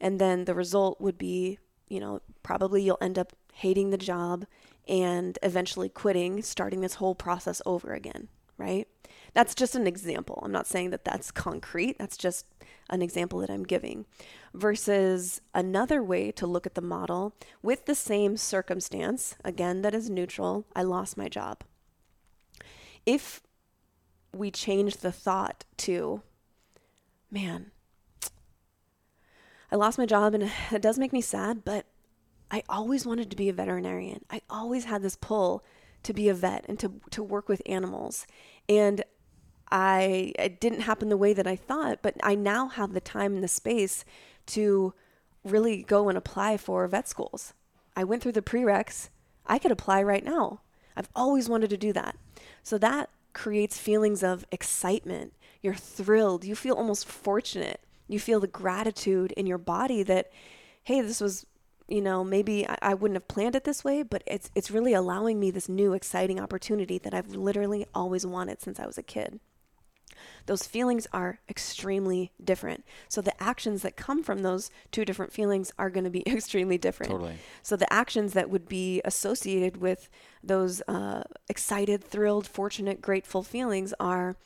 [0.00, 4.46] And then the result would be, you know, probably you'll end up hating the job
[4.88, 8.88] and eventually quitting, starting this whole process over again, right?
[9.34, 10.40] That's just an example.
[10.42, 11.98] I'm not saying that that's concrete.
[11.98, 12.46] That's just
[12.88, 14.06] an example that I'm giving.
[14.52, 20.10] Versus another way to look at the model with the same circumstance, again, that is
[20.10, 20.66] neutral.
[20.74, 21.62] I lost my job.
[23.06, 23.42] If
[24.32, 26.22] we change the thought to,
[27.30, 27.70] man,
[29.72, 31.86] I lost my job and it does make me sad, but
[32.50, 34.24] I always wanted to be a veterinarian.
[34.30, 35.64] I always had this pull
[36.02, 38.26] to be a vet and to, to work with animals.
[38.68, 39.04] And
[39.70, 43.34] I it didn't happen the way that I thought, but I now have the time
[43.34, 44.04] and the space
[44.50, 44.94] to
[45.44, 47.54] really go and apply for vet schools.
[47.96, 49.08] I went through the prereqs.
[49.46, 50.60] I could apply right now.
[50.96, 52.16] I've always wanted to do that.
[52.62, 55.32] So that creates feelings of excitement.
[55.62, 56.44] You're thrilled.
[56.44, 57.80] You feel almost fortunate.
[58.08, 60.30] You feel the gratitude in your body that,
[60.82, 61.46] hey, this was,
[61.88, 64.94] you know, maybe I, I wouldn't have planned it this way, but it's it's really
[64.94, 69.02] allowing me this new exciting opportunity that I've literally always wanted since I was a
[69.02, 69.40] kid
[70.46, 72.84] those feelings are extremely different.
[73.08, 76.78] So the actions that come from those two different feelings are going to be extremely
[76.78, 77.12] different.
[77.12, 77.34] Totally.
[77.62, 80.08] So the actions that would be associated with
[80.42, 84.36] those uh, excited, thrilled, fortunate, grateful feelings are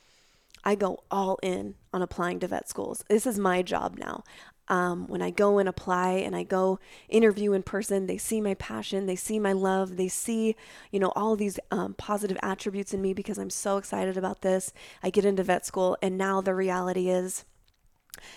[0.66, 3.04] I go all in on applying to vet schools.
[3.08, 4.24] This is my job now
[4.68, 8.54] um, when I go and apply and I go interview in person, they see my
[8.54, 10.56] passion, they see my love, they see,
[10.90, 14.72] you know, all these um, positive attributes in me because I'm so excited about this.
[15.02, 17.44] I get into vet school, and now the reality is,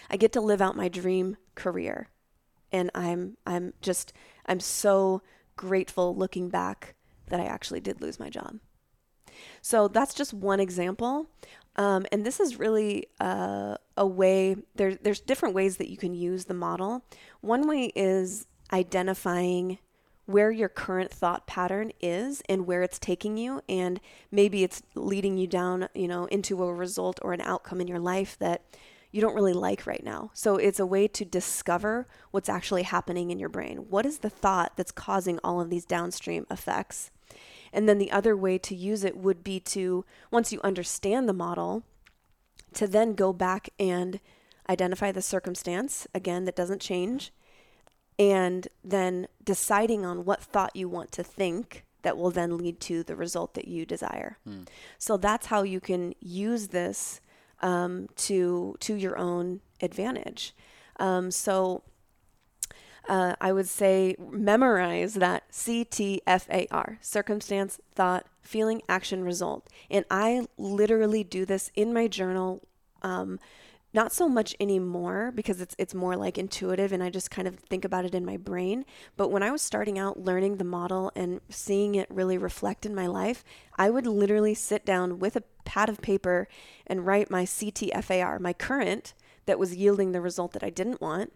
[0.10, 2.10] I get to live out my dream career,
[2.72, 4.12] and I'm I'm just
[4.46, 5.22] I'm so
[5.56, 6.96] grateful looking back
[7.28, 8.60] that I actually did lose my job.
[9.62, 11.28] So that's just one example.
[11.76, 16.14] Um, and this is really uh, a way, there, there's different ways that you can
[16.14, 17.04] use the model.
[17.42, 19.78] One way is identifying
[20.28, 25.38] where your current thought pattern is and where it's taking you and maybe it's leading
[25.38, 28.62] you down you know into a result or an outcome in your life that
[29.12, 33.32] you don't really like right now so it's a way to discover what's actually happening
[33.32, 37.10] in your brain what is the thought that's causing all of these downstream effects
[37.72, 41.34] and then the other way to use it would be to, once you understand the
[41.34, 41.84] model,
[42.74, 44.20] to then go back and
[44.70, 47.32] identify the circumstance, again, that doesn't change,
[48.20, 53.04] and then deciding on what thought you want to think that will then lead to
[53.04, 54.38] the result that you desire.
[54.44, 54.64] Hmm.
[54.98, 57.22] So that's how you can use this
[57.62, 60.56] um, to to your own advantage.
[61.00, 61.84] Um, so
[63.08, 69.70] uh, I would say memorize that CTFAR circumstance, thought, feeling, action, result.
[69.90, 72.64] And I literally do this in my journal.
[73.02, 73.40] Um,
[73.94, 77.56] not so much anymore because it's it's more like intuitive and I just kind of
[77.56, 78.86] think about it in my brain.
[79.16, 82.94] But when I was starting out learning the model and seeing it really reflect in
[82.94, 83.44] my life,
[83.76, 86.48] I would literally sit down with a pad of paper
[86.86, 89.14] and write my CTFAR, my current
[89.46, 91.34] that was yielding the result that I didn't want,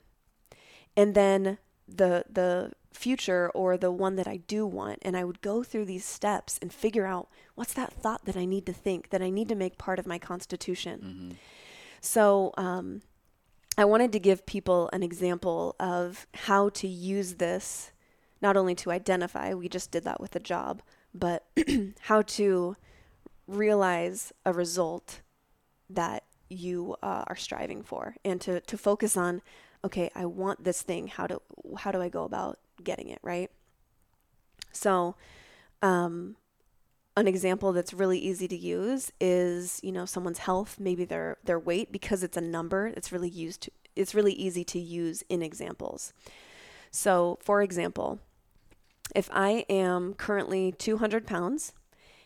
[0.95, 5.41] and then the the future or the one that I do want and I would
[5.41, 9.09] go through these steps and figure out what's that thought that I need to think
[9.09, 10.99] that I need to make part of my constitution.
[10.99, 11.31] Mm-hmm.
[12.01, 13.01] So um,
[13.77, 17.91] I wanted to give people an example of how to use this
[18.41, 20.81] not only to identify, we just did that with the job,
[21.13, 21.45] but
[22.01, 22.75] how to
[23.47, 25.21] realize a result
[25.89, 29.41] that you uh, are striving for and to, to focus on
[29.83, 31.07] okay, I want this thing.
[31.07, 31.41] How do
[31.77, 33.49] how do I go about getting it, right?
[34.71, 35.15] So,
[35.81, 36.35] um,
[37.17, 41.59] an example that's really easy to use is, you know, someone's health, maybe their their
[41.59, 45.41] weight because it's a number, it's really used to, it's really easy to use in
[45.41, 46.13] examples.
[46.89, 48.19] So, for example,
[49.15, 51.73] if I am currently 200 pounds,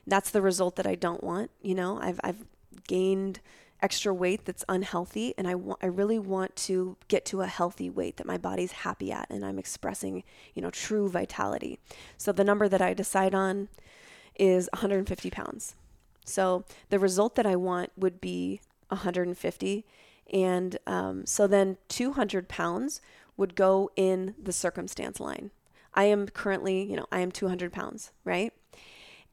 [0.06, 1.52] that's the result that I don't want.
[1.62, 2.46] You know, I've I've
[2.88, 3.40] gained
[3.82, 7.90] extra weight that's unhealthy and I want I really want to get to a healthy
[7.90, 11.80] weight that my body's happy at and I'm expressing, you know, true vitality.
[12.18, 13.70] So the number that I decide on
[14.38, 15.76] is 150 pounds.
[16.26, 19.86] So the result that I want would be 150
[20.34, 23.02] and um, so then 200 pounds
[23.38, 25.52] would go in the circumstance line.
[25.94, 28.52] I am currently, you know, I am 200 pounds, right?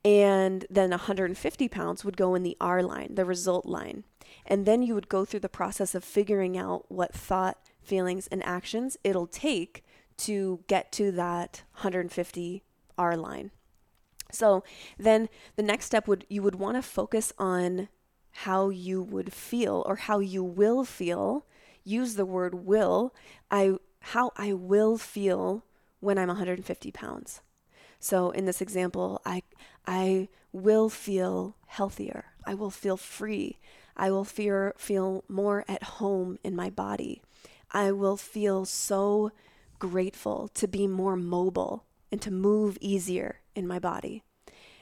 [0.05, 4.05] And then 150 pounds would go in the R line, the result line.
[4.45, 8.45] And then you would go through the process of figuring out what thought, feelings, and
[8.45, 9.85] actions it'll take
[10.19, 12.63] to get to that 150
[12.99, 13.51] R line.
[14.33, 14.65] So
[14.99, 17.89] then the next step would you would want to focus on
[18.31, 21.47] how you would feel or how you will feel.
[21.85, 23.15] Use the word will.
[23.51, 25.65] I how I will feel
[26.01, 27.43] when I'm 150 pounds.
[28.01, 29.43] So in this example, I
[29.87, 32.27] I will feel healthier.
[32.47, 33.59] I will feel free.
[33.97, 37.23] I will feel feel more at home in my body.
[37.71, 39.33] I will feel so
[39.79, 44.23] grateful to be more mobile and to move easier in my body.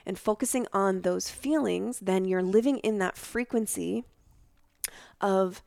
[0.05, 4.03] And focusing on those feelings, then you're living in that frequency
[5.19, 5.61] of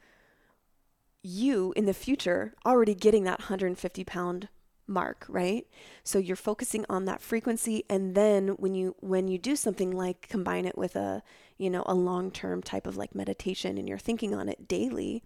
[1.23, 4.49] you in the future already getting that 150 pound
[4.87, 5.67] mark right?
[6.03, 10.29] So you're focusing on that frequency and then when you when you do something like
[10.29, 11.23] combine it with a
[11.59, 15.23] you know a long term type of like meditation and you're thinking on it daily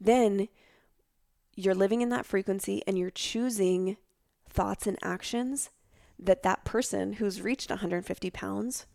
[0.00, 0.48] then
[1.54, 3.96] you're living in that frequency and you're choosing
[4.48, 5.70] thoughts and actions
[6.18, 8.86] that that person who's reached 150 pounds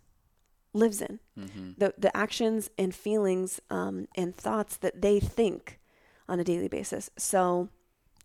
[0.74, 1.20] lives in.
[1.38, 1.72] Mm-hmm.
[1.78, 5.80] the the actions and feelings um, and thoughts that they think
[6.28, 7.10] on a daily basis.
[7.18, 7.70] So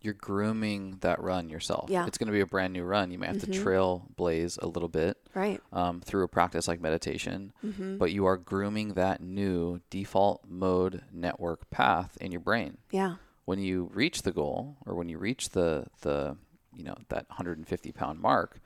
[0.05, 1.89] you're grooming that run yourself.
[1.89, 2.05] Yeah.
[2.05, 3.11] It's going to be a brand new run.
[3.11, 3.51] You may have mm-hmm.
[3.51, 5.17] to trail blaze a little bit.
[5.33, 5.59] Right.
[5.73, 7.51] Um, through a practice like meditation.
[7.65, 7.97] Mm-hmm.
[7.97, 12.77] But you are grooming that new default mode network path in your brain.
[12.91, 13.15] Yeah.
[13.45, 16.37] When you reach the goal or when you reach the, the
[16.73, 18.59] you know, that 150 pound mark,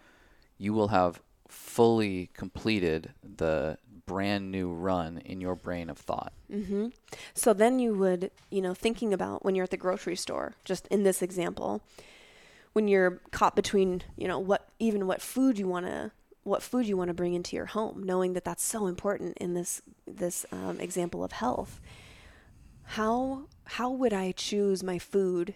[0.57, 3.77] you will have fully completed the
[4.09, 6.33] brand new run in your brain of thought.
[6.51, 6.87] Mm-hmm.
[7.35, 10.87] So then you would, you know, thinking about when you're at the grocery store, just
[10.87, 11.83] in this example,
[12.73, 16.11] when you're caught between, you know, what even what food you want to
[16.43, 19.53] what food you want to bring into your home, knowing that that's so important in
[19.53, 21.79] this this um, example of health.
[22.83, 25.53] How how would I choose my food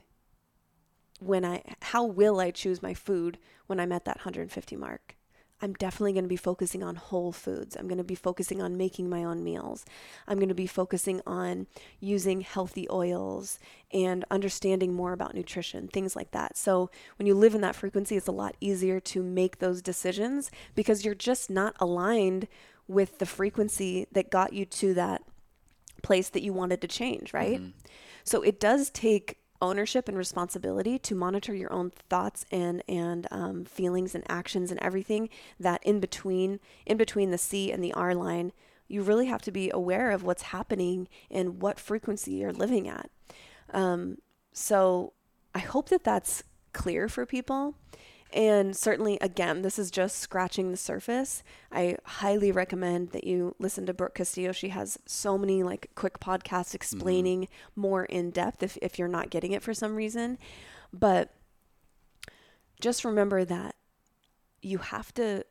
[1.20, 5.16] when I how will I choose my food when I'm at that 150 mark?
[5.64, 7.78] I'm definitely going to be focusing on whole foods.
[7.78, 9.86] I'm going to be focusing on making my own meals.
[10.28, 11.68] I'm going to be focusing on
[12.02, 13.60] using healthy oils
[13.94, 16.58] and understanding more about nutrition, things like that.
[16.58, 20.52] So, when you live in that frequency, it's a lot easier to make those decisions
[20.76, 22.50] because you're just not aligned
[22.90, 25.22] with the frequency that got you to that
[26.02, 27.62] place that you wanted to change, right?
[27.62, 27.80] Mm-hmm.
[28.26, 33.64] So, it does take ownership and responsibility to monitor your own thoughts and and um,
[33.64, 38.14] feelings and actions and everything that in between in between the C and the R
[38.14, 38.52] line
[38.90, 43.10] you really have to be aware of what's happening and what frequency you're living at.
[43.74, 44.18] Um,
[44.52, 45.14] so
[45.56, 46.44] I hope that that's
[46.74, 47.76] clear for people
[48.34, 51.44] and certainly, again, this is just scratching the surface.
[51.72, 54.52] I highly recommend that you listen to Brooke Castillo.
[54.52, 57.82] She has so many like quick podcasts explaining mm-hmm.
[57.82, 60.40] more in depth if, if you're not getting it for some reason.
[60.92, 61.32] But
[62.82, 63.76] just remember that
[64.64, 65.46] you have to,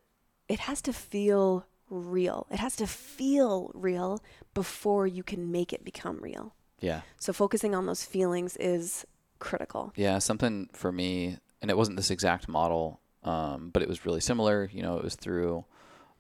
[0.49, 2.49] it has to feel real.
[2.51, 4.21] It has to feel real
[4.55, 6.57] before you can make it become real.
[6.81, 7.03] Yeah.
[7.21, 9.07] So focusing on those feelings is
[9.39, 9.93] critical.
[9.95, 10.19] Yeah.
[10.19, 14.69] Something for me and it wasn't this exact model, um, but it was really similar.
[14.73, 15.65] You know, it was through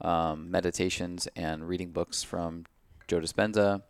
[0.01, 2.64] um, meditations and reading books from
[3.09, 3.82] Joe Dispenza,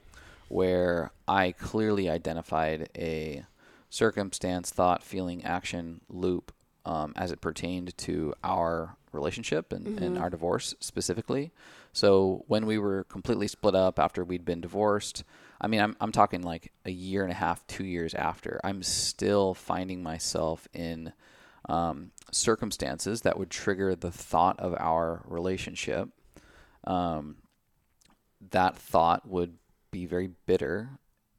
[0.49, 3.45] where I clearly identified a
[3.91, 6.53] circumstance, thought, feeling, action loop
[6.85, 10.03] um, as it pertained to our relationship and, mm-hmm.
[10.03, 11.53] and our divorce specifically.
[11.93, 15.25] So when we were completely split up after we'd been divorced,
[15.61, 18.83] I mean, I'm, I'm talking like a year and a half, two years after, I'm
[18.83, 21.13] still finding myself in
[21.69, 26.09] um, circumstances that would trigger the thought of our relationship,
[26.85, 27.37] um,
[28.51, 29.59] that thought would
[29.91, 30.91] be very bitter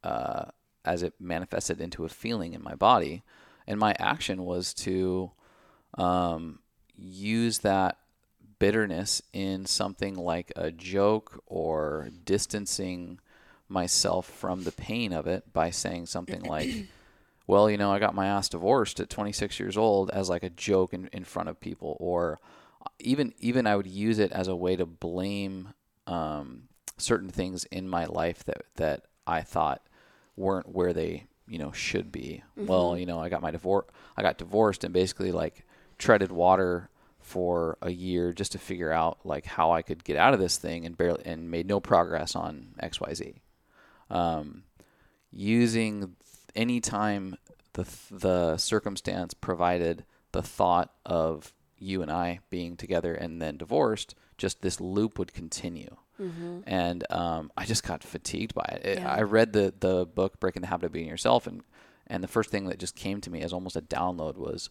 [0.04, 0.46] uh,
[0.86, 3.24] as it manifested into a feeling in my body.
[3.68, 5.32] And my action was to
[5.98, 6.60] um,
[6.96, 7.98] use that
[8.60, 13.20] bitterness in something like a joke or distancing
[13.68, 16.70] myself from the pain of it by saying something like,
[17.46, 20.50] well, you know, I got my ass divorced at 26 years old as like a
[20.50, 22.40] joke in, in front of people, or
[23.00, 25.70] even even I would use it as a way to blame
[26.08, 26.64] um,
[26.98, 29.82] certain things in my life that that I thought
[30.36, 32.44] weren't where they you know should be.
[32.58, 32.68] Mm-hmm.
[32.68, 35.66] Well, you know, I got my divorce, I got divorced, and basically like
[35.98, 36.90] treaded water
[37.20, 40.58] for a year just to figure out like how I could get out of this
[40.58, 43.42] thing and barely and made no progress on X Y Z.
[44.10, 44.64] Um,
[45.32, 46.16] using
[46.56, 47.36] anytime
[47.74, 54.16] the the circumstance provided the thought of you and I being together and then divorced,
[54.38, 55.98] just this loop would continue.
[56.20, 56.60] Mm-hmm.
[56.66, 58.86] And um, I just got fatigued by it.
[58.86, 59.14] it yeah.
[59.14, 61.64] I read the the book Breaking the Habit of Being Yourself, and
[62.08, 64.70] and the first thing that just came to me as almost a download was,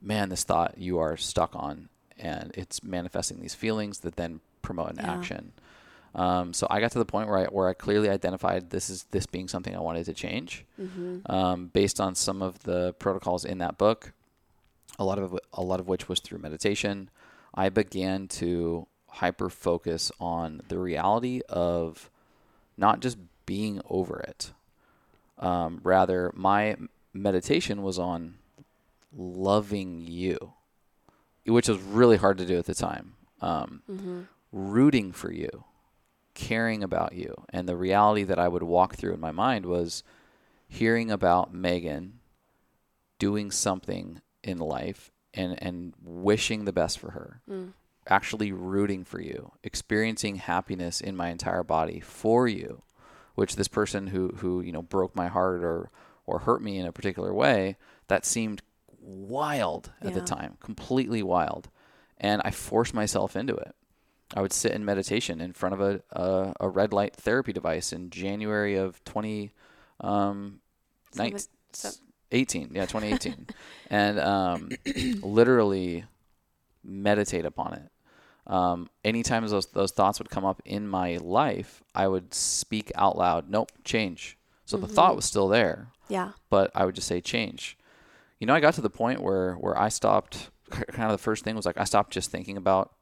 [0.00, 1.88] man, this thought you are stuck on,
[2.18, 5.12] and it's manifesting these feelings that then promote an yeah.
[5.12, 5.52] action.
[6.14, 9.04] Um, so I got to the point where I where I clearly identified this is
[9.12, 10.64] this being something I wanted to change,
[11.26, 14.12] um, based on some of the protocols in that book.
[14.98, 17.08] A lot of a lot of which was through meditation.
[17.54, 22.10] I began to hyper focus on the reality of
[22.76, 24.52] not just being over it.
[25.38, 26.76] Um, rather, my
[27.14, 28.34] meditation was on
[29.16, 30.52] loving you,
[31.46, 33.14] which was really hard to do at the time.
[33.40, 33.82] Um,
[34.52, 35.64] Rooting for you,
[36.34, 37.34] caring about you.
[37.50, 40.02] And the reality that I would walk through in my mind was
[40.68, 42.20] hearing about Megan
[43.18, 47.72] doing something in life and, and wishing the best for her, mm.
[48.08, 52.82] actually rooting for you, experiencing happiness in my entire body for you,
[53.34, 55.90] which this person who, who you know broke my heart or
[56.26, 57.76] or hurt me in a particular way,
[58.08, 58.62] that seemed
[59.00, 61.68] wild at the time, completely wild.
[62.18, 63.74] And I forced myself into it.
[64.34, 67.92] I would sit in meditation in front of a, a, a red light therapy device
[67.92, 69.52] in January of 20,
[70.00, 70.60] um,
[71.12, 71.38] Seven-
[71.72, 71.98] seven-
[72.30, 73.46] 18, yeah, 2018,
[73.90, 74.70] and um,
[75.22, 76.04] literally
[76.82, 77.88] meditate upon it.
[78.46, 83.16] Um, anytime those those thoughts would come up in my life, I would speak out
[83.16, 83.48] loud.
[83.48, 84.36] Nope, change.
[84.64, 86.32] So the thought was still there, Yeah.
[86.50, 87.76] but I would just say change.
[88.40, 90.50] You know, I got to the point where where I stopped.
[90.70, 92.94] Kind of the first thing was like I stopped just thinking about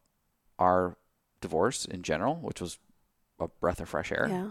[0.59, 0.97] our
[1.41, 2.79] divorce in general, which was
[3.39, 4.27] a breath of fresh air.
[4.29, 4.51] Yeah.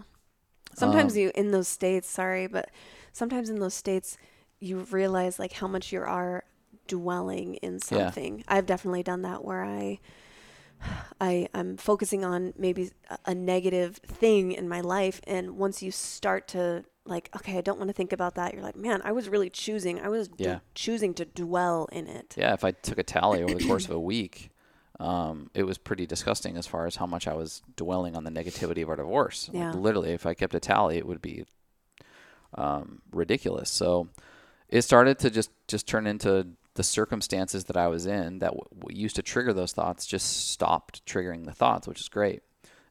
[0.74, 2.70] Sometimes Um, you in those states, sorry, but
[3.12, 4.16] sometimes in those states
[4.60, 6.44] you realize like how much you are
[6.86, 8.44] dwelling in something.
[8.46, 10.00] I've definitely done that where I
[11.20, 12.90] I I'm focusing on maybe
[13.24, 17.78] a, negative thing in my life and once you start to like okay, I don't
[17.78, 18.54] want to think about that.
[18.54, 20.00] You're like, "Man, I was really choosing.
[20.00, 23.54] I was d- choosing to dwell in it." Yeah, if I took a tally over
[23.54, 24.50] the course of a week,
[25.00, 28.30] um, it was pretty disgusting as far as how much I was dwelling on the
[28.30, 29.48] negativity of our divorce.
[29.52, 31.46] Like, literally, if I kept a tally, it would be
[32.54, 33.70] um, ridiculous.
[33.70, 34.08] So
[34.68, 39.00] it started to just just turn into the circumstances that I was in that w-
[39.02, 42.42] used to trigger those thoughts just stopped triggering the thoughts, which is great.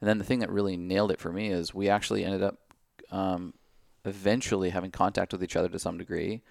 [0.01, 2.57] And then the thing that really nailed it for me is we actually ended up
[3.11, 3.53] um,
[4.05, 6.41] eventually having contact with each other to some degree.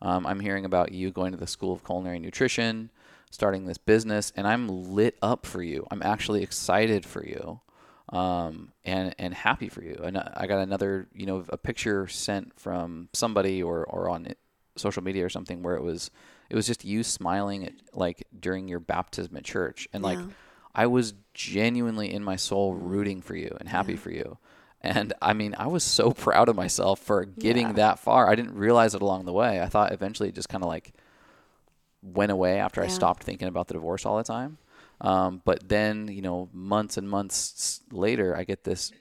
[0.00, 2.90] Um, I'm hearing about you going to the School of Culinary Nutrition,
[3.32, 5.86] starting this business, and I'm lit up for you.
[5.90, 7.60] I'm actually excited for you,
[8.10, 10.00] um, and and happy for you.
[10.04, 14.28] And I got another, you know, a picture sent from somebody or or on
[14.76, 16.10] social media or something where it was
[16.50, 20.18] it was just you smiling at, like during your baptism at church, and like
[20.74, 23.98] I was genuinely in my soul rooting for you and happy Yeah.
[23.98, 24.38] for you.
[24.84, 27.72] And I mean, I was so proud of myself for getting Yeah.
[27.74, 28.28] that far.
[28.28, 29.60] I didn't realize it along the way.
[29.60, 30.92] I thought eventually it just kind of like
[32.02, 34.58] went away after I stopped thinking about the divorce all the time.
[35.00, 38.92] Um, but then, you know, months and months later, I get this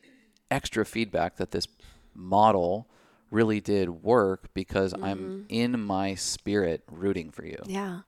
[0.50, 1.68] extra feedback that this
[2.16, 2.88] model
[3.30, 7.58] really did work because I'm in my spirit rooting for you.
[7.66, 8.02] Yeah.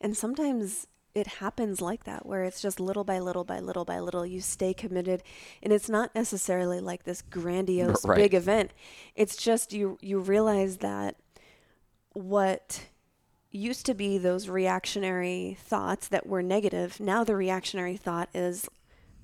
[0.00, 3.98] And sometimes it happens like that, where it's just little by little by little by
[3.98, 5.22] little, you stay committed.
[5.62, 8.16] And it's not necessarily like this grandiose Right.
[8.16, 8.70] big event.
[9.16, 11.16] It's just you you realize that
[12.12, 12.84] what
[13.50, 18.68] used to be those reactionary thoughts that were negative, now the reactionary thought is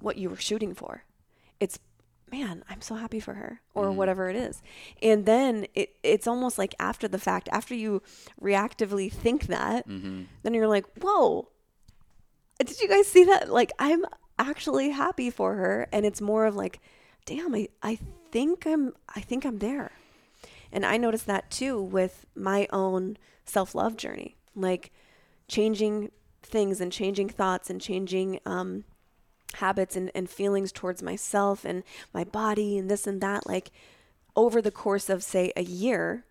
[0.00, 1.04] what you were shooting for.
[1.60, 1.78] It's
[2.30, 3.96] man, I'm so happy for her or mm-hmm.
[3.96, 4.62] whatever it is.
[5.00, 8.02] And then it, it's almost like after the fact, after you
[8.42, 10.22] reactively think that, mm-hmm.
[10.42, 11.48] then you're like, whoa,
[12.58, 13.50] did you guys see that?
[13.50, 14.04] Like, I'm
[14.38, 15.88] actually happy for her.
[15.92, 16.80] And it's more of like,
[17.26, 17.98] damn, I, I
[18.30, 19.92] think I'm, I think I'm there.
[20.72, 24.92] And I noticed that too with my own self love journey, like
[25.48, 26.10] changing
[26.42, 28.84] things and changing thoughts and changing, um,
[29.54, 31.82] habits and, and feelings towards myself and
[32.12, 33.70] my body and this and that like
[34.34, 36.24] over the course of say a year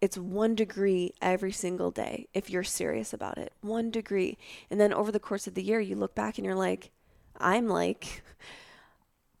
[0.00, 4.38] it's one degree every single day if you're serious about it one degree.
[4.70, 6.90] And then over the course of the year you look back and you're like
[7.38, 8.22] i'm like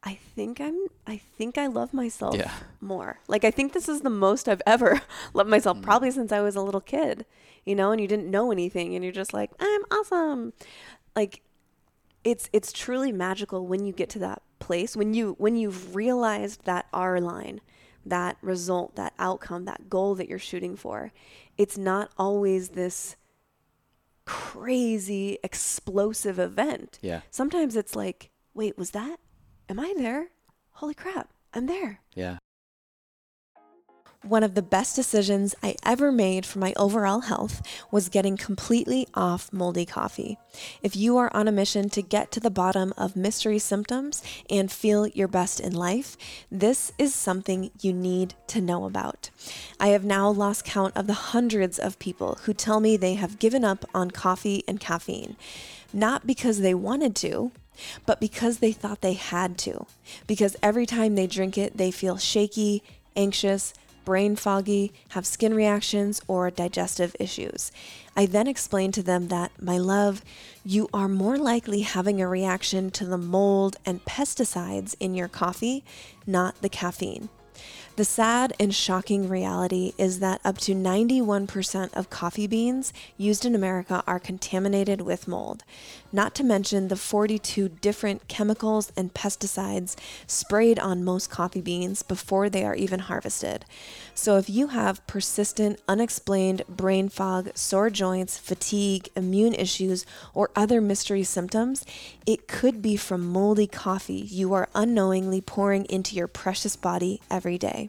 [0.02, 2.50] i think i'm i think i love myself Yeah.
[2.80, 5.00] more like i think this is the most i've ever
[5.34, 5.82] loved myself mm.
[5.82, 7.26] probably since i was a little kid
[7.64, 10.52] you know and you didn't know anything and you're just like i'm awesome
[11.14, 11.42] like
[12.24, 16.64] it's it's truly magical when you get to that place when you when you've realized
[16.64, 17.60] that R line,
[18.06, 21.12] that result, that outcome, that goal that you're shooting for.
[21.58, 23.16] It's not always this
[24.24, 26.98] crazy explosive event.
[27.02, 27.22] Yeah.
[27.30, 29.18] Sometimes it's like, wait, was that?
[29.70, 30.30] Am I there?
[30.72, 32.00] Holy crap, I'm there.
[32.16, 32.38] Yeah.
[34.24, 37.62] One of the best decisions I ever made for my overall health
[37.92, 40.38] was getting completely off moldy coffee.
[40.82, 44.72] If you are on a mission to get to the bottom of mystery symptoms and
[44.72, 46.16] feel your best in life,
[46.50, 49.30] this is something you need to know about.
[49.78, 53.38] I have now lost count of the hundreds of people who tell me they have
[53.38, 55.36] given up on coffee and caffeine,
[55.92, 57.52] not because they wanted to,
[58.06, 59.86] but because they thought they had to.
[60.26, 62.82] Because every time they drink it, they feel shaky,
[63.16, 63.74] anxious,
[64.04, 67.70] brain foggy, have skin reactions, or digestive issues.
[68.16, 70.24] I then explain to them that, my love,
[70.64, 75.84] you are more likely having a reaction to the mold and pesticides in your coffee,
[76.26, 77.28] not the caffeine.
[77.96, 83.54] The sad and shocking reality is that up to 91% of coffee beans used in
[83.54, 85.64] America are contaminated with mold,
[86.12, 89.96] not to mention the 42 different chemicals and pesticides
[90.26, 93.64] sprayed on most coffee beans before they are even harvested.
[94.14, 100.04] So, if you have persistent, unexplained brain fog, sore joints, fatigue, immune issues,
[100.34, 101.84] or other mystery symptoms,
[102.26, 107.58] it could be from moldy coffee you are unknowingly pouring into your precious body every
[107.58, 107.88] day.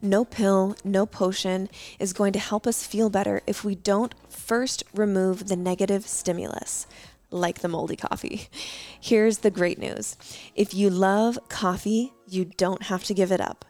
[0.00, 4.84] No pill, no potion is going to help us feel better if we don't first
[4.94, 6.86] remove the negative stimulus,
[7.30, 8.48] like the moldy coffee.
[9.00, 10.16] Here's the great news
[10.54, 13.64] if you love coffee, you don't have to give it up.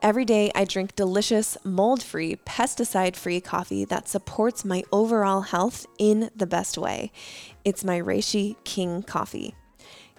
[0.00, 5.86] Every day, I drink delicious, mold free, pesticide free coffee that supports my overall health
[5.98, 7.10] in the best way.
[7.64, 9.56] It's my Reishi King coffee.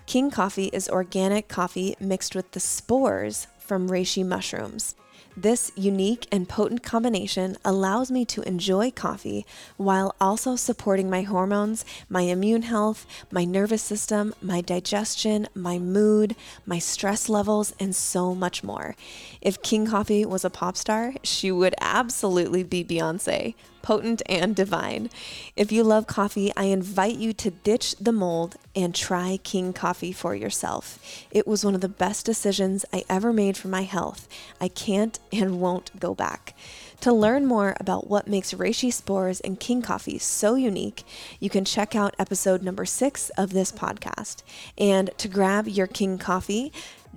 [0.06, 4.96] King coffee is organic coffee mixed with the spores from reishi mushrooms.
[5.42, 9.46] This unique and potent combination allows me to enjoy coffee
[9.78, 16.36] while also supporting my hormones, my immune health, my nervous system, my digestion, my mood,
[16.66, 18.98] my stress levels, and so much more.
[19.42, 25.10] If King Coffee was a pop star, she would absolutely be Beyonce potent and divine.
[25.56, 30.12] If you love coffee, I invite you to ditch the mold and try King Coffee
[30.12, 31.00] for yourself.
[31.32, 34.28] It was one of the best decisions I ever made for my health.
[34.60, 36.56] I can't and won't go back.
[37.02, 41.04] To learn more about what makes reishi spores and king coffee so unique,
[41.40, 44.44] you can check out episode number six of this podcast.
[44.78, 46.74] And to grab your king coffee,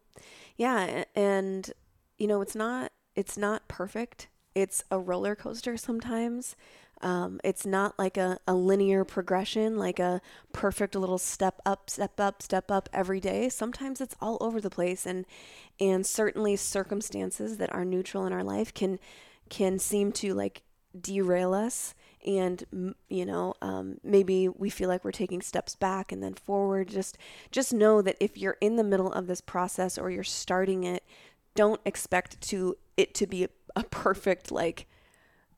[0.56, 1.70] Yeah, and
[2.16, 4.28] you know, it's not it's not perfect.
[4.54, 6.56] It's a roller coaster sometimes.
[7.00, 12.18] Um, it's not like a, a linear progression, like a perfect little step up, step
[12.18, 13.48] up, step up every day.
[13.48, 15.26] Sometimes it's all over the place, and
[15.78, 18.98] and certainly circumstances that are neutral in our life can
[19.50, 20.62] can seem to like
[20.98, 21.94] derail us
[22.24, 26.88] and you know um, maybe we feel like we're taking steps back and then forward
[26.88, 27.18] just
[27.50, 31.02] just know that if you're in the middle of this process or you're starting it
[31.54, 34.86] don't expect to it to be a, a perfect like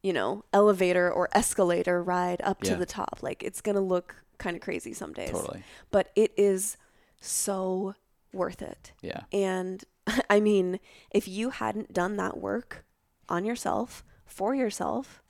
[0.02, 4.54] you know elevator or escalator ride up to the top like it's gonna look kind
[4.56, 5.62] of crazy some days Totally.
[5.90, 6.76] but it is
[7.20, 7.94] so
[8.32, 9.22] worth it Yeah.
[9.32, 9.82] and
[10.30, 10.78] I mean,
[11.10, 12.84] if you hadn't done that work
[13.28, 15.20] on yourself, for yourself,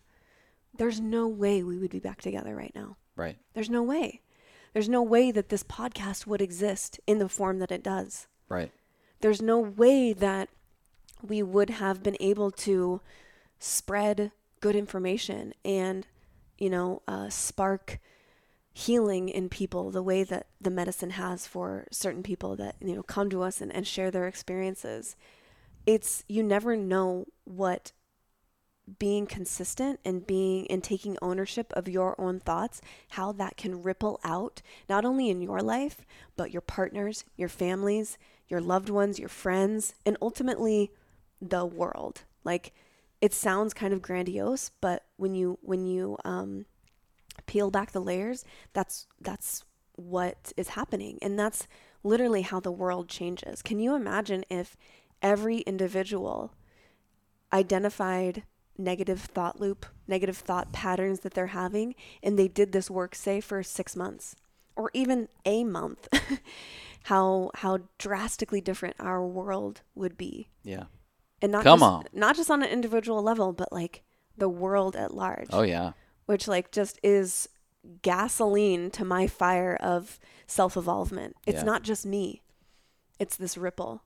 [0.77, 2.99] there's no way we would be back together right now.
[3.17, 3.39] Right.
[3.55, 4.21] There's no way.
[4.75, 8.27] There's no way that this podcast would exist in the form that it does.
[8.51, 8.71] Right.
[9.21, 10.51] There's no way that
[11.23, 13.01] we would have been able to
[13.59, 16.07] spread good information and,
[16.59, 17.99] you know, uh, spark
[18.73, 23.03] healing in people the way that the medicine has for certain people that, you know,
[23.03, 25.17] come to us and, and share their experiences.
[25.87, 27.93] It's, you never know what
[28.99, 34.21] being consistent and being and taking ownership of your own thoughts, how that can ripple
[34.23, 36.03] out, not only in your life,
[36.37, 40.93] but your partners, your families, your loved ones, your friends, and ultimately
[41.41, 42.23] the world.
[42.45, 42.73] Like
[43.21, 46.67] it sounds kind of grandiose, but when you when you um,
[47.47, 49.65] peel back the layers, that's that's
[49.97, 51.19] what is happening.
[51.23, 51.67] And that's
[52.03, 53.63] literally how the world changes.
[53.63, 54.77] Can you imagine if
[55.23, 56.53] every individual
[57.53, 58.45] identified
[58.79, 63.41] negative thought loop, negative thought patterns that they're having, and they did this work, say,
[63.41, 64.37] for six months
[64.77, 66.09] or even a month?
[67.07, 70.49] how how drastically different our world would be.
[70.65, 70.85] Yeah.
[71.43, 72.05] And not Come just, on.
[72.13, 74.03] not just on an individual level, but like
[74.37, 75.49] the world at large.
[75.53, 75.93] Oh yeah.
[76.27, 77.49] Which like just is
[78.03, 81.37] gasoline to my fire of self-evolvement.
[81.47, 81.65] It's Yeah.
[81.65, 82.43] not just me.
[83.19, 84.03] It's this ripple.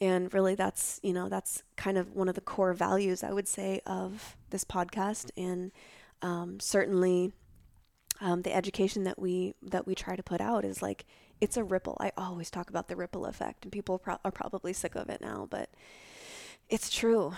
[0.00, 3.48] And really that's, you know, that's kind of one of the core values I would
[3.48, 5.72] say of this podcast and
[6.22, 7.32] um, certainly
[8.20, 11.04] um, the education that we that we try to put out is like
[11.40, 11.96] it's a ripple.
[12.00, 15.20] I always talk about the ripple effect, and people pro- are probably sick of it
[15.20, 15.70] now, but
[16.68, 17.32] it's true.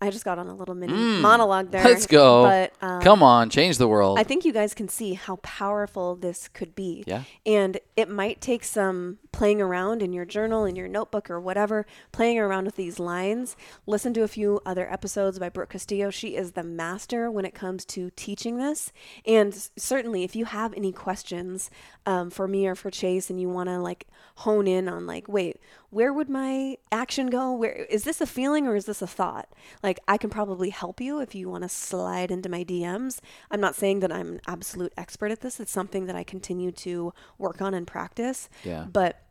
[0.00, 1.20] I just got on a little mini Mm.
[1.22, 1.82] monologue there.
[1.82, 2.44] Let's go.
[2.44, 4.16] But um, Come on, change the world.
[4.16, 7.02] I think you guys can see how powerful this could be.
[7.04, 7.24] yeah.
[7.44, 11.84] And it might take some playing around in your journal, in your notebook, or whatever,
[12.12, 13.56] playing around with these lines.
[13.86, 16.10] Listen to a few other episodes by Brooke Castillo.
[16.10, 18.92] She is the master when it comes to teaching this.
[19.26, 21.72] And certainly, if you have any questions
[22.06, 24.06] um, for me or for Chase, and you want to like
[24.36, 25.56] hone in on, like, wait,
[25.90, 27.52] where would my action go?
[27.52, 29.48] Where is this a feeling or is this a thought?
[29.82, 33.20] Like, I can probably help you if you want to slide into my DMs.
[33.50, 35.58] I'm not saying that I'm an absolute expert at this.
[35.60, 38.86] It's something that I continue to work on and practice Yeah.
[38.92, 39.22] but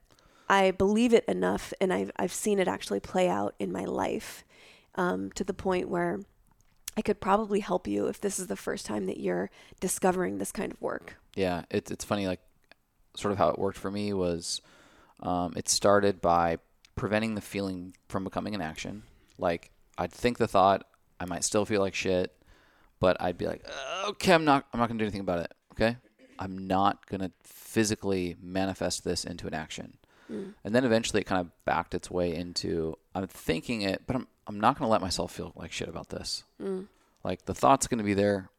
[0.50, 4.46] I believe it enough, and I've I've seen it actually play out in my life
[4.96, 6.22] um, to the point where
[6.96, 9.50] I could probably help you if this is the first time that you're
[9.82, 11.18] discovering this kind of work.
[11.36, 12.28] Yeah, it's it's funny.
[12.28, 12.40] Like,
[13.16, 14.62] sort of how it worked for me was,
[15.22, 16.58] um, it started by
[16.96, 19.04] preventing the feeling from becoming an action.
[19.38, 20.86] Like, I'd think the thought,
[21.20, 22.34] I might still feel like shit,
[23.00, 25.54] but I'd be like, "Uh, okay, I'm not, I'm not gonna do anything about it.
[25.74, 25.98] Okay,
[26.40, 29.98] I'm not gonna physically manifest this into an action.
[30.64, 34.28] And then eventually, it kind of backed its way into, I'm thinking it, but I'm,
[34.46, 36.44] I'm not gonna let myself feel like shit about this.
[37.24, 38.50] Like the thought's going to be there.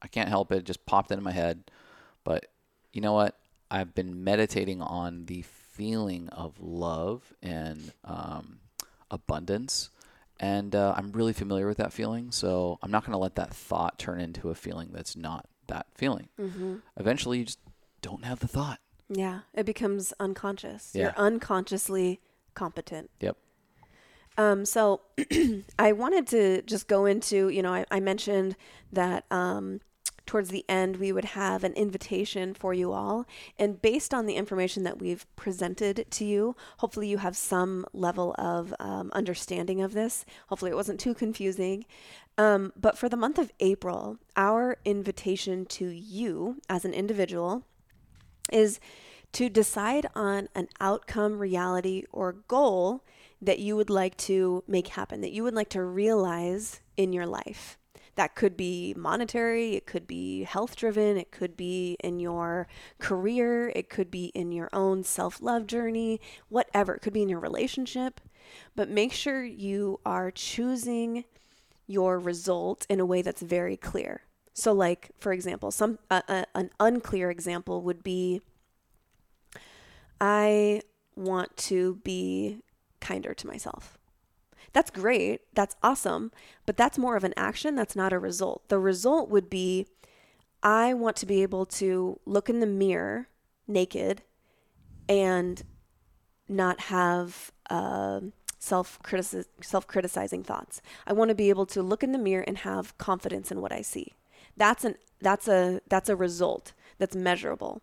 [0.00, 0.58] I can't help it.
[0.58, 1.64] It just popped into my head.
[2.24, 2.46] But
[2.92, 3.36] you know what?
[3.70, 5.42] I've been meditating on the
[5.72, 8.58] feeling of love and um,
[9.10, 9.90] abundance.
[10.38, 12.32] And uh, I'm really familiar with that feeling.
[12.32, 15.86] So I'm not going to let that thought turn into a feeling that's not that
[15.94, 16.28] feeling.
[16.40, 16.76] Mm-hmm.
[16.96, 17.60] Eventually, you just
[18.00, 18.80] don't have the thought.
[19.08, 20.90] Yeah, it becomes unconscious.
[20.94, 21.02] Yeah.
[21.02, 22.20] You're unconsciously
[22.54, 23.10] competent.
[23.20, 23.36] Yep.
[24.38, 25.02] Um, so
[25.78, 28.56] I wanted to just go into, you know, I, I mentioned
[28.92, 29.80] that um,
[30.26, 33.26] towards the end we would have an invitation for you all.
[33.58, 38.34] And based on the information that we've presented to you, hopefully you have some level
[38.38, 40.24] of um, understanding of this.
[40.48, 41.84] Hopefully it wasn't too confusing.
[42.38, 47.64] Um, but for the month of April, our invitation to you as an individual
[48.50, 48.80] is
[49.32, 53.04] to decide on an outcome, reality, or goal
[53.40, 57.26] that you would like to make happen, that you would like to realize in your
[57.26, 57.78] life.
[58.14, 63.72] That could be monetary, it could be health driven, it could be in your career,
[63.74, 66.94] it could be in your own self love journey, whatever.
[66.94, 68.20] It could be in your relationship.
[68.76, 71.24] But make sure you are choosing
[71.86, 74.22] your result in a way that's very clear.
[74.54, 78.42] So, like for example, some uh, uh, an unclear example would be,
[80.20, 80.82] I
[81.16, 82.58] want to be
[83.00, 83.98] kinder to myself.
[84.72, 85.42] That's great.
[85.54, 86.32] That's awesome.
[86.66, 87.74] But that's more of an action.
[87.74, 88.68] That's not a result.
[88.68, 89.86] The result would be,
[90.62, 93.28] I want to be able to look in the mirror
[93.66, 94.22] naked
[95.08, 95.62] and
[96.48, 98.20] not have uh,
[98.58, 98.98] self
[99.60, 100.80] self criticizing thoughts.
[101.06, 103.72] I want to be able to look in the mirror and have confidence in what
[103.72, 104.12] I see.
[104.56, 107.82] That's an that's a that's a result that's measurable.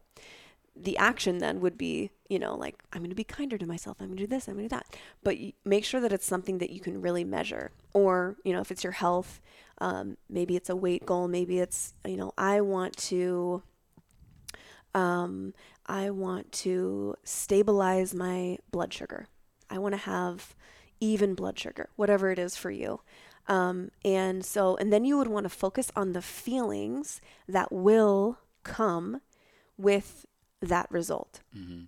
[0.82, 3.97] The action then would be, you know, like I'm going to be kinder to myself.
[3.99, 4.47] I'm going to do this.
[4.47, 4.95] I'm going to do that.
[5.23, 7.71] But make sure that it's something that you can really measure.
[7.93, 9.41] Or, you know, if it's your health,
[9.80, 11.27] um, maybe it's a weight goal.
[11.27, 13.61] Maybe it's, you know, I want to
[14.93, 15.53] um,
[15.86, 19.27] I want to stabilize my blood sugar.
[19.69, 20.55] I want to have
[20.99, 23.01] even blood sugar, whatever it is for you.
[23.47, 28.38] Um, and so, and then you would want to focus on the feelings that will
[28.63, 29.21] come
[29.77, 30.25] with
[30.62, 31.41] that result.
[31.57, 31.84] Mm-hmm.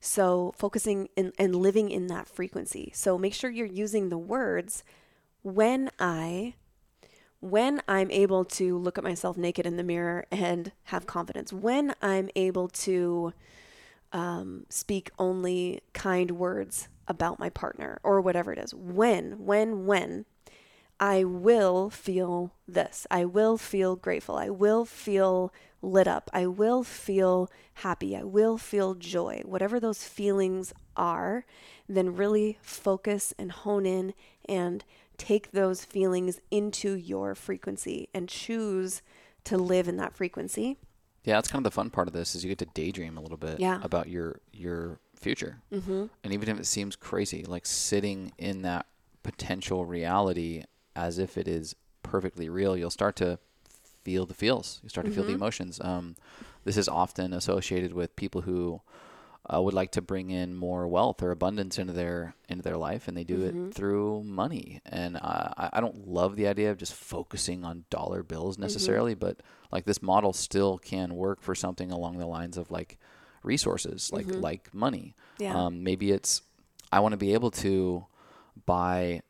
[0.00, 2.90] So, focusing in, and living in that frequency.
[2.94, 4.82] So, make sure you're using the words
[5.42, 6.54] when I
[7.42, 11.92] when I'm able to look at myself naked in the mirror and have confidence, when
[12.00, 13.32] I'm able to
[14.12, 20.24] um, speak only kind words about my partner or whatever it is, when, when, when
[21.00, 25.52] I will feel this, I will feel grateful, I will feel
[25.82, 26.30] lit up.
[26.32, 28.16] I will feel happy.
[28.16, 29.42] I will feel joy.
[29.44, 31.44] Whatever those feelings are,
[31.88, 34.14] then really focus and hone in
[34.48, 34.84] and
[35.18, 39.02] take those feelings into your frequency and choose
[39.44, 40.78] to live in that frequency.
[41.24, 43.20] Yeah, that's kind of the fun part of this is you get to daydream a
[43.20, 43.80] little bit Yeah.
[43.82, 45.58] about your your future.
[45.72, 46.06] Mm-hmm.
[46.24, 48.86] And even if it seems crazy, like sitting in that
[49.22, 50.64] potential reality
[50.96, 53.38] as if it is perfectly real, you'll start to
[54.04, 54.80] feel the feels.
[54.82, 55.80] You start to feel the emotions.
[55.80, 56.16] Um,
[56.64, 58.80] this is often associated with people who
[59.52, 63.08] uh, would like to bring in more wealth or abundance into their into their life,
[63.08, 64.80] and they do it through money.
[64.86, 69.40] And I, I don't love the idea of just focusing on dollar bills necessarily, but
[69.72, 72.98] like this model still can work for something along the lines of like
[73.42, 75.14] resources, like like money.
[75.38, 75.56] Yeah.
[75.56, 76.42] Um, maybe it's
[76.92, 78.06] I want to be able to
[78.66, 79.22] buy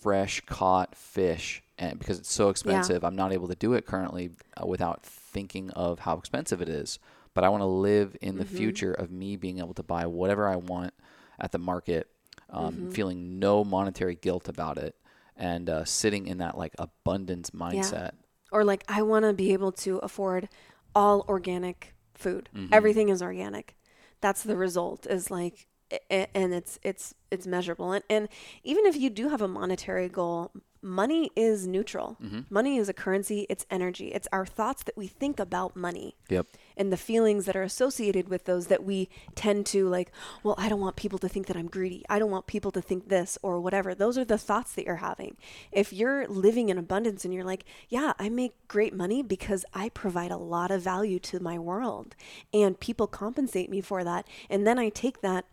[0.00, 4.30] fresh caught fish and because it's so expensive i'm not able to do it currently
[4.60, 6.98] uh, without thinking of how expensive it is
[7.34, 10.48] but i want to live in the future of me being able to buy whatever
[10.48, 10.94] i want
[11.40, 12.08] at the market
[12.50, 14.94] um, feeling no monetary guilt about it
[15.36, 18.12] and uh, sitting in that like abundance mindset
[18.52, 20.48] Or like I want to be able to afford
[20.94, 22.48] all organic food.
[22.54, 22.72] Mm-hmm.
[22.72, 23.74] Everything is organic.
[24.20, 25.66] That's the result is like
[26.08, 27.92] and it's it's it's measurable.
[27.92, 28.28] And and
[28.62, 30.52] even if you do have a monetary goal,
[30.84, 32.16] money is neutral.
[32.22, 32.40] Mm-hmm.
[32.50, 34.08] Money is a currency, it's energy.
[34.08, 36.16] It's our thoughts that we think about money.
[36.28, 40.10] yep and the feelings that are associated with those that we tend to like,
[40.42, 42.04] well, I don't want people to think that I'm greedy.
[42.08, 43.94] I don't want people to think this or whatever.
[43.94, 45.36] Those are the thoughts that you're having.
[45.72, 49.88] If you're living in abundance and you're like, yeah, I make great money because I
[49.90, 52.14] provide a lot of value to my world
[52.52, 54.26] and people compensate me for that.
[54.50, 55.46] And then I take that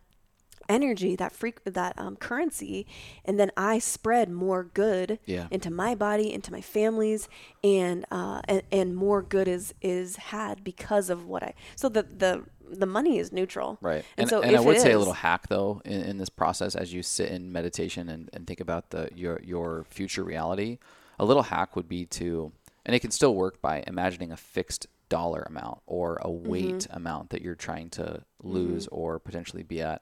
[0.71, 2.87] energy that freak that um, currency
[3.25, 5.47] and then i spread more good Yeah.
[5.51, 7.27] into my body into my families
[7.63, 12.03] and uh and, and more good is is had because of what i so the
[12.03, 12.43] the
[12.83, 14.05] the money is neutral Right.
[14.17, 16.73] and, And, so and I would say a little hack though in, in this process
[16.75, 20.77] as you sit in meditation and, and think about the your your future reality,
[21.19, 22.53] a little hack would be to
[22.85, 26.49] and it can still work by imagining a fixed dollar amount or a Mm-hmm.
[26.49, 30.01] weight amount that you're trying to lose or potentially be at.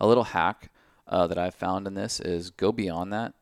[0.00, 0.70] A little hack
[1.06, 3.34] uh, that I've found in this is go beyond that.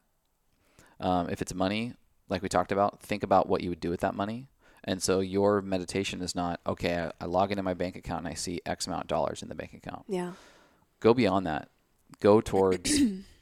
[1.00, 1.94] Um, if it's money,
[2.28, 4.48] like we talked about, think about what you would do with that money.
[4.84, 8.28] And so your meditation is not, okay, I, I log into my bank account and
[8.28, 10.04] I see X amount of dollars in the bank account.
[10.08, 10.32] yeah
[11.00, 11.68] Go beyond that.
[12.20, 12.98] Go towards,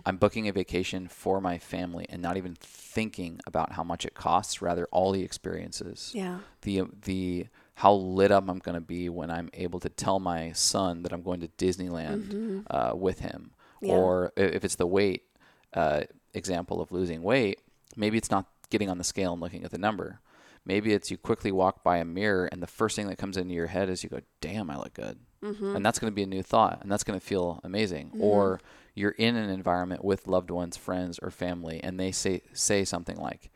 [0.06, 4.14] I'm booking a vacation for my family and not even thinking about how much it
[4.14, 6.10] costs, rather, all the experiences.
[6.14, 10.20] yeah The, the, how lit up I'm going to be when I'm able to tell
[10.20, 13.50] my son that I'm going to Disneyland uh, with him.
[13.76, 13.86] Mm-hmm.
[13.86, 13.92] Yeah.
[13.92, 15.24] Or if it's the weight
[15.72, 16.02] uh,
[16.32, 17.60] example of losing weight,
[17.96, 20.20] maybe it's not getting on the scale and looking at the number.
[20.64, 23.54] Maybe it's you quickly walk by a mirror and the first thing that comes into
[23.54, 25.18] your head is you go, damn, I look good.
[25.42, 25.76] Mm-hmm.
[25.76, 28.12] And that's going to be a new thought and that's going to feel amazing.
[28.18, 28.60] Or
[28.94, 33.16] you're in an environment with loved ones, friends, or family, and they say, say something
[33.16, 33.50] like,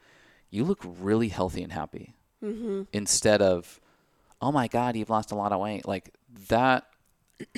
[0.51, 2.15] you look really healthy and happy.
[2.43, 2.83] Mm-hmm.
[2.93, 3.81] Instead of,
[4.41, 5.87] oh my God, you've lost a lot of weight.
[5.87, 6.15] Like
[6.49, 6.87] that,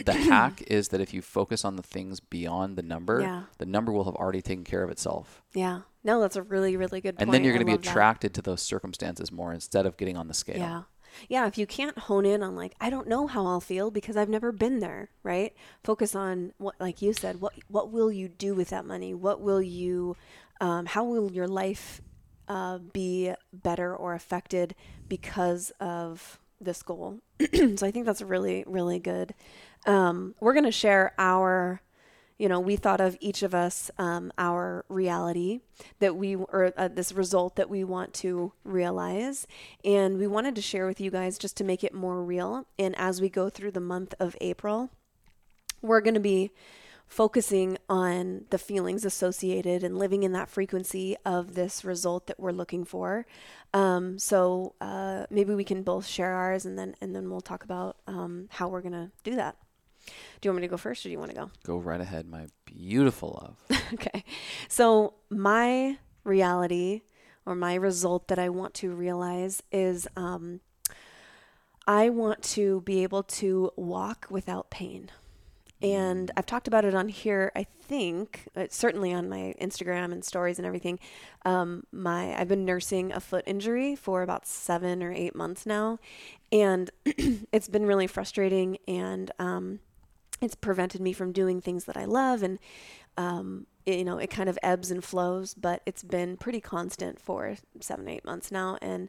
[0.05, 3.43] the hack is that if you focus on the things beyond the number, Yeah.
[3.59, 5.43] the number will have already taken care of itself.
[5.55, 7.83] yeah no that's a really really good point And then you're going to be love
[7.83, 7.91] that.
[7.91, 10.57] attracted to those circumstances more instead of getting on the scale.
[10.59, 10.83] Yeah.
[11.29, 14.17] Yeah, if you can't hone in on like I don't know how I'll feel because
[14.17, 15.53] I've never been there, right?
[15.83, 19.13] Focus on what like you said, what what will you do with that money?
[19.13, 20.17] What will you
[20.61, 22.01] um, how will your life
[22.49, 24.75] uh, be better or affected
[25.09, 27.21] because of this goal?
[27.77, 29.35] so I think that's really really good.
[29.87, 31.81] Um, we're going to share our
[32.41, 35.61] you know, we thought of each of us um, our reality
[35.99, 39.47] that we, or uh, this result that we want to realize.
[39.85, 42.67] And we wanted to share with you guys just to make it more real.
[42.79, 44.89] And as we go through the month of April,
[45.83, 46.51] we're going to be
[47.11, 52.53] focusing on the feelings associated and living in that frequency of this result that we're
[52.53, 53.27] looking for.
[53.75, 57.65] Um, so uh, maybe we can both share ours and then and then we'll talk
[57.65, 59.57] about um, how we're gonna do that.
[60.41, 61.51] Do you want me to go first, or do you want to go?
[61.65, 63.83] Go right ahead, my beautiful love.
[63.95, 64.25] okay.
[64.67, 67.03] So, my reality
[67.45, 70.61] or my result that I want to realize is um,
[71.87, 75.11] I want to be able to walk without pain.
[75.83, 80.23] And I've talked about it on here, I think, uh, certainly on my Instagram and
[80.25, 80.99] stories and everything.
[81.47, 85.99] Um, my I've been nursing a foot injury for about seven or eight months now.
[86.53, 89.81] And it's been really frustrating and um,
[90.43, 92.59] it's prevented me from doing things that I love and
[93.17, 97.21] um, it- you know it kind of ebbs and flows but it's been pretty constant
[97.21, 99.09] for seven eight months now and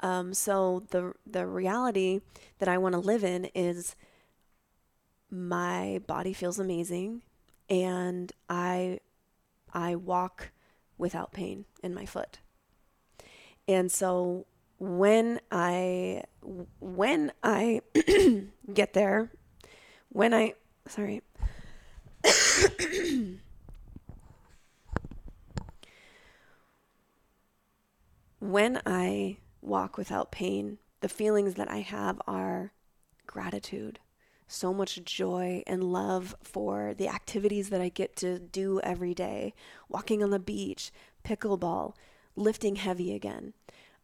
[0.00, 2.20] Um, so the the reality
[2.58, 3.96] that I want to live in is
[5.30, 7.22] my body feels amazing
[7.68, 9.00] and I
[9.72, 10.50] I walk
[10.98, 12.38] without pain in my foot.
[13.68, 14.46] And so
[14.78, 16.22] when I
[16.80, 17.80] when I
[18.72, 19.32] get there,
[20.08, 20.54] when I
[20.86, 21.22] sorry.
[28.40, 32.72] when I walk without pain, the feelings that I have are
[33.26, 33.98] gratitude,
[34.46, 39.54] so much joy and love for the activities that I get to do every day
[39.88, 40.92] walking on the beach,
[41.24, 41.94] pickleball,
[42.36, 43.54] lifting heavy again.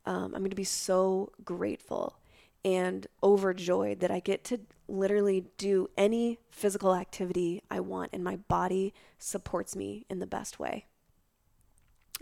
[0.05, 2.19] Um, I'm going to be so grateful
[2.65, 8.37] and overjoyed that I get to literally do any physical activity I want, and my
[8.37, 10.87] body supports me in the best way.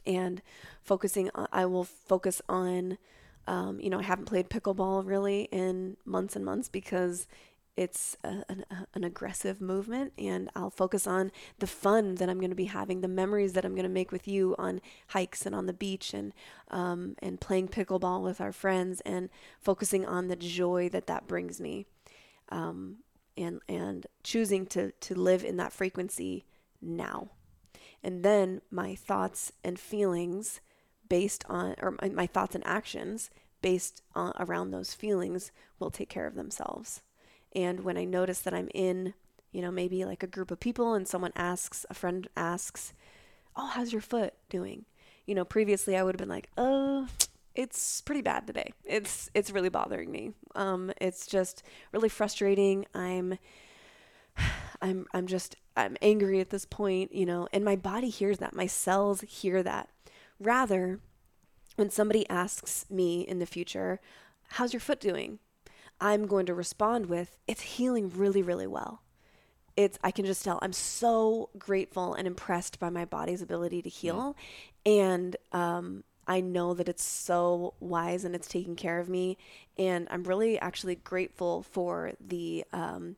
[0.06, 0.40] And
[0.82, 2.96] focusing, on, I will focus on
[3.46, 7.26] um, you know, I haven't played pickleball really in months and months because
[7.76, 8.64] it's a, an,
[8.94, 13.00] an, aggressive movement and I'll focus on the fun that I'm going to be having,
[13.00, 16.12] the memories that I'm going to make with you on hikes and on the beach
[16.12, 16.32] and
[16.70, 21.60] um, and playing pickleball with our friends and focusing on the joy that that brings
[21.60, 21.86] me,
[22.50, 22.96] um,
[23.36, 26.44] and and choosing to to live in that frequency
[26.82, 27.30] now,
[28.02, 30.60] and then my thoughts and feelings
[31.08, 36.08] based on, or my, my thoughts and actions based on, around those feelings will take
[36.08, 37.02] care of themselves.
[37.54, 39.14] And when I notice that I'm in,
[39.52, 42.92] you know, maybe like a group of people and someone asks, a friend asks,
[43.56, 44.84] Oh, how's your foot doing?
[45.26, 47.08] You know, previously I would have been like, Oh,
[47.54, 48.72] it's pretty bad today.
[48.84, 50.32] It's it's really bothering me.
[50.54, 52.86] Um, it's just really frustrating.
[52.94, 53.38] I'm
[54.82, 58.54] I'm I'm just I'm angry at this point, you know, and my body hears that.
[58.54, 59.88] My cells hear that.
[60.38, 61.00] Rather,
[61.76, 64.00] when somebody asks me in the future,
[64.54, 65.38] How's your foot doing?
[66.00, 69.02] I'm going to respond with, It's healing really, really well.
[69.76, 73.88] It's, I can just tell I'm so grateful and impressed by my body's ability to
[73.88, 74.36] heal.
[74.84, 79.38] And um, I know that it's so wise and it's taking care of me.
[79.78, 83.16] And I'm really actually grateful for the, um,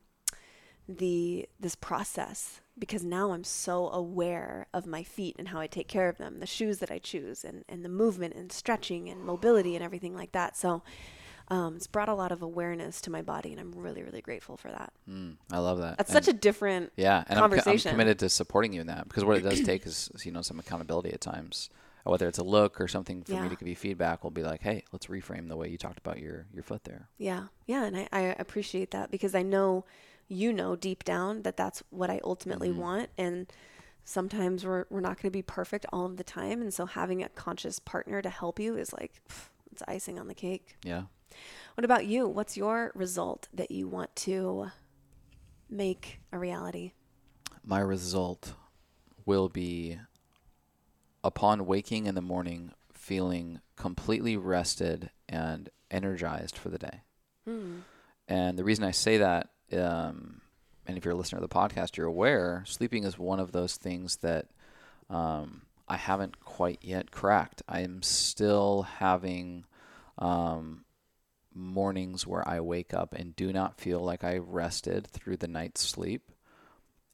[0.88, 5.88] the, this process because now I'm so aware of my feet and how I take
[5.88, 9.22] care of them, the shoes that I choose, and, and the movement and stretching and
[9.24, 10.56] mobility and everything like that.
[10.56, 10.82] So
[11.52, 14.56] um, it's brought a lot of awareness to my body, and I'm really, really grateful
[14.56, 14.92] for that.
[15.08, 15.98] Mm, I love that.
[15.98, 17.90] That's and such a different yeah, and conversation.
[17.90, 20.32] I'm, I'm committed to supporting you in that because what it does take is, you
[20.32, 21.68] know some accountability at times.
[22.04, 23.42] Whether it's a look or something for Yeah.
[23.42, 25.98] me to give you feedback, we'll be like, hey, let's reframe the way you talked
[25.98, 27.08] about your your foot there.
[27.18, 29.84] Yeah, yeah, and I, I appreciate that because I know
[30.28, 32.76] you know deep down that that's what I ultimately Mhm.
[32.76, 33.52] want, and
[34.04, 37.22] sometimes we're we're not going to be perfect all of the time, and so having
[37.22, 39.20] a conscious partner to help you is like
[39.70, 40.76] it's icing on the cake.
[40.82, 41.02] Yeah.
[41.74, 42.28] What about you?
[42.28, 44.70] What's your result that you want to
[45.70, 46.92] make a reality?
[47.64, 48.54] my result
[49.24, 49.98] will be
[51.22, 57.00] upon waking in the morning feeling completely rested and energized for the day.
[57.44, 57.78] Hmm.
[58.28, 60.40] And the reason I say that, um,
[60.86, 63.76] and if you're a listener of the podcast, you're aware, sleeping is one of those
[63.76, 64.46] things that
[65.10, 67.62] um, I haven't quite yet cracked.
[67.68, 69.64] I am still having
[70.18, 70.84] um,
[71.54, 75.80] mornings where I wake up and do not feel like I rested through the night's
[75.80, 76.30] sleep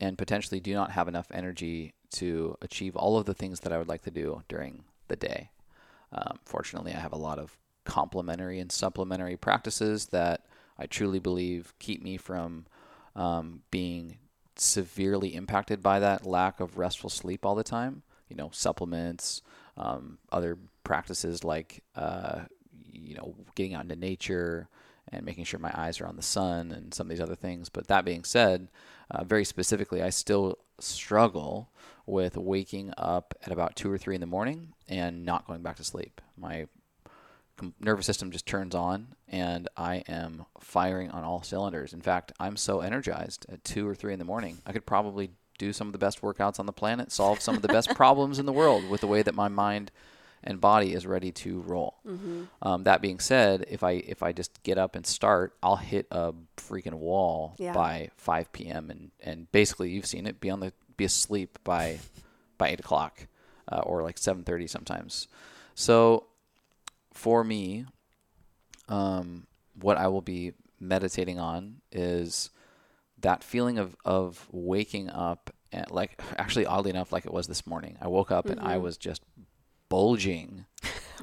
[0.00, 3.78] and potentially do not have enough energy to achieve all of the things that I
[3.78, 5.50] would like to do during the day.
[6.12, 10.46] Um, fortunately, I have a lot of complementary and supplementary practices that
[10.78, 12.66] I truly believe keep me from
[13.16, 14.18] um, being
[14.56, 18.02] severely impacted by that lack of restful sleep all the time.
[18.28, 19.42] You know, supplements,
[19.76, 22.42] um, other practices like, uh,
[23.06, 24.68] you know, getting out into nature
[25.10, 27.68] and making sure my eyes are on the sun and some of these other things.
[27.68, 28.68] But that being said,
[29.10, 31.70] uh, very specifically, I still struggle
[32.06, 35.76] with waking up at about two or three in the morning and not going back
[35.76, 36.20] to sleep.
[36.36, 36.66] My
[37.80, 41.92] nervous system just turns on and I am firing on all cylinders.
[41.92, 44.58] In fact, I'm so energized at two or three in the morning.
[44.64, 47.62] I could probably do some of the best workouts on the planet, solve some of
[47.62, 49.90] the best problems in the world with the way that my mind
[50.44, 51.96] and body is ready to roll.
[52.06, 52.44] Mm-hmm.
[52.62, 56.06] Um, that being said, if I if I just get up and start, I'll hit
[56.10, 57.72] a freaking wall Yeah.
[57.72, 58.90] by 5 p.m.
[58.90, 61.98] and and basically you've seen it be on the be asleep by
[62.56, 63.26] by eight o'clock
[63.70, 65.28] uh, or like 7:30 sometimes.
[65.74, 66.26] So
[67.12, 67.86] for me,
[68.88, 69.46] um,
[69.80, 72.50] what I will be meditating on is
[73.20, 77.66] that feeling of of waking up and like actually oddly enough like it was this
[77.66, 77.96] morning.
[78.00, 78.82] I woke up and I Mhm.
[78.82, 79.22] was just
[79.88, 80.64] bulging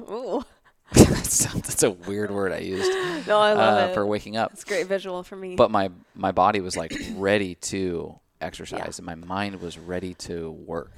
[0.10, 0.44] Ooh.
[0.92, 3.94] that's, that's a weird word I used No, I love uh, it.
[3.94, 4.52] for waking up.
[4.52, 5.56] It's a great visual for me.
[5.56, 10.50] But my my body was like ready to exercise, and my mind was ready to
[10.52, 10.92] work,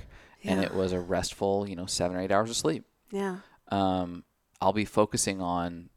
[0.44, 2.84] and it was a restful, you know, seven or eight hours of sleep.
[3.10, 3.38] yeah.
[3.68, 4.24] um,
[4.60, 5.88] I'll be focusing on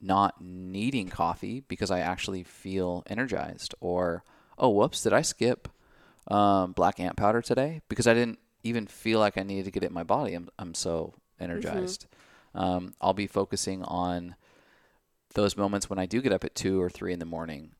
[0.00, 3.74] not needing coffee because I actually feel energized.
[3.80, 4.22] Or,
[4.58, 5.68] oh, whoops, did I skip
[6.28, 7.80] um, black ant powder today?
[7.88, 10.34] Because I didn't even feel like I needed to get it in my body.
[10.34, 12.06] I'm, I'm so energized.
[12.54, 14.36] Um, I'll be focusing on
[15.34, 17.72] those moments when I do get up at two or three in the morning,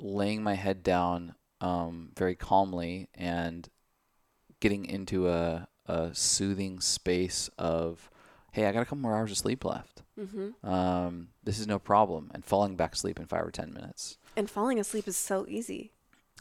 [0.00, 3.68] laying my head down um, very calmly and
[4.60, 8.10] getting into a, a soothing space of,
[8.52, 10.02] hey, I got a couple more hours of sleep left.
[10.18, 10.68] Mm-hmm.
[10.68, 12.30] Um, this is no problem.
[12.34, 14.18] And falling back asleep in five or 10 minutes.
[14.36, 15.92] And falling asleep is so easy.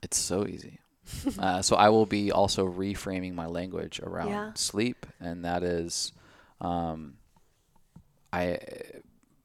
[0.01, 0.79] It's so easy.
[1.39, 4.51] Uh, so I will be also reframing my language around Yeah.
[4.55, 6.11] sleep, and that is,
[6.61, 7.17] um,
[8.33, 8.59] I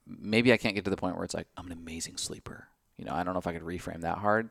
[0.05, 2.67] maybe I can't get to the point where it's like I'm an amazing sleeper.
[2.97, 4.49] You know, I don't know if I could reframe that hard,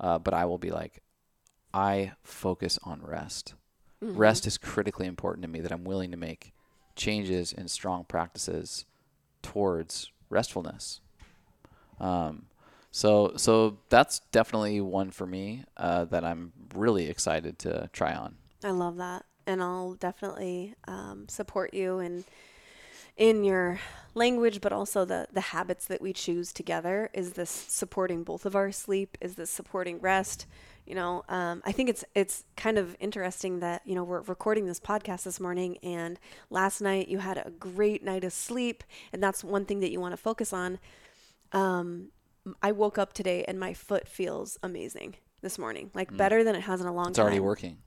[0.00, 1.02] uh, but I will be like,
[1.72, 3.54] I focus on rest.
[4.02, 4.16] Mm-hmm.
[4.18, 5.60] Rest is critically important to me.
[5.60, 6.52] That I'm willing to make
[6.96, 8.84] changes and strong practices
[9.42, 11.00] towards restfulness.
[12.00, 12.46] Um,
[12.90, 18.36] so so that's definitely one for me uh, that I'm really excited to try on.
[18.64, 22.24] I love that, and I'll definitely um, support you in
[23.16, 23.80] in your
[24.14, 27.10] language, but also the the habits that we choose together.
[27.12, 29.18] Is this supporting both of our sleep?
[29.20, 30.46] Is this supporting rest?
[30.86, 34.66] You know, um, I think it's it's kind of interesting that you know we're recording
[34.66, 36.18] this podcast this morning, and
[36.48, 38.82] last night you had a great night of sleep,
[39.12, 40.78] and that's one thing that you want to focus on.
[41.52, 42.08] Um,
[42.62, 46.62] I woke up today and my foot feels amazing this morning, like better than it
[46.62, 47.08] has in a long Mm.
[47.10, 47.24] It's time.
[47.26, 47.78] already working.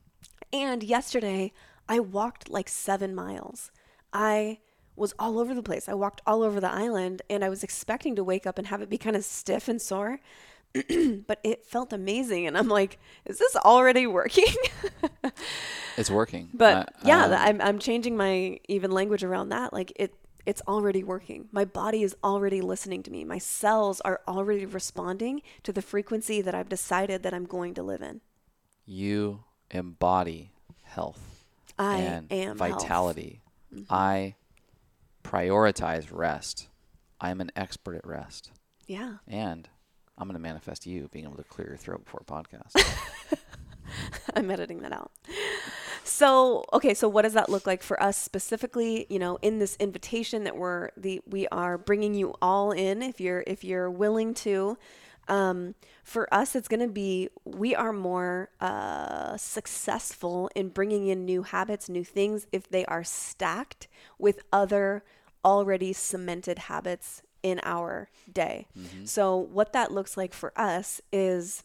[0.53, 1.51] And yesterday,
[1.89, 3.71] I walked like seven miles.
[4.13, 4.59] I
[4.95, 5.87] was all over the place.
[5.89, 8.81] I walked all over the island, and I was expecting to wake up and have
[8.81, 10.19] it be kind of stiff and sore.
[11.27, 12.47] but it felt amazing.
[12.47, 14.53] And I'm like, is this already working?
[15.97, 16.49] It's working.
[16.53, 19.73] but Uh, yeah, um, I'm, I'm changing my even language around that.
[19.73, 20.13] Like, it,
[20.45, 21.47] it's already working.
[21.51, 23.23] My body is already listening to me.
[23.23, 27.83] My cells are already responding to the frequency that I've decided that I'm going to
[27.83, 28.21] live in.
[28.85, 30.51] you embody
[30.83, 31.45] health
[31.79, 33.41] I and am vitality.
[33.73, 33.83] Mm-hmm.
[33.93, 34.35] I
[35.23, 36.67] prioritize rest.
[37.19, 38.51] I am an expert at rest,
[38.87, 39.17] Yeah.
[39.27, 39.69] and
[40.17, 42.75] I'm going to manifest you being able to clear your throat before a podcast.
[44.35, 45.11] I'm editing that out.
[46.03, 49.75] So, okay, so what does that look like for us specifically, you know, in this
[49.79, 54.33] invitation that we're the we are bringing you all in if you're if you're willing
[54.35, 54.77] to
[55.27, 61.25] um, for us it's going to be we are more uh, successful in bringing in
[61.25, 63.87] new habits, new things if they are stacked
[64.17, 65.03] with other
[65.45, 68.67] already cemented habits in our day.
[69.05, 71.63] So, what that looks like for us is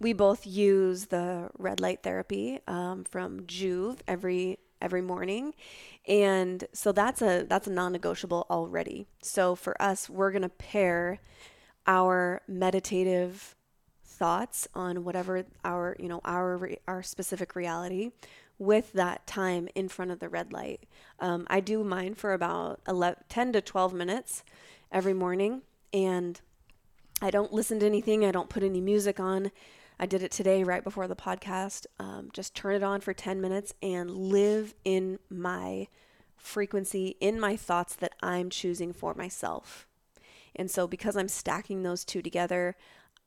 [0.00, 5.54] we both use the red light therapy um, from Joovv every every morning,
[6.06, 9.06] and so that's a that's a non-negotiable already.
[9.22, 11.18] So for us, we're gonna pair
[11.86, 13.56] our meditative
[14.04, 18.10] thoughts on whatever our you know our our specific reality
[18.58, 20.84] with that time in front of the red light.
[21.20, 24.42] Um, I do mine for about 11, 10 to 12 minutes
[24.90, 26.40] every morning, and
[27.22, 28.24] I don't listen to anything.
[28.24, 29.50] I don't put any music on.
[30.00, 31.86] I did it today right before the podcast.
[31.98, 35.88] Um, just turn it on for 10 minutes and live in my
[36.36, 39.88] frequency, in my thoughts that I'm choosing for myself.
[40.54, 42.76] And so because I'm stacking those two together,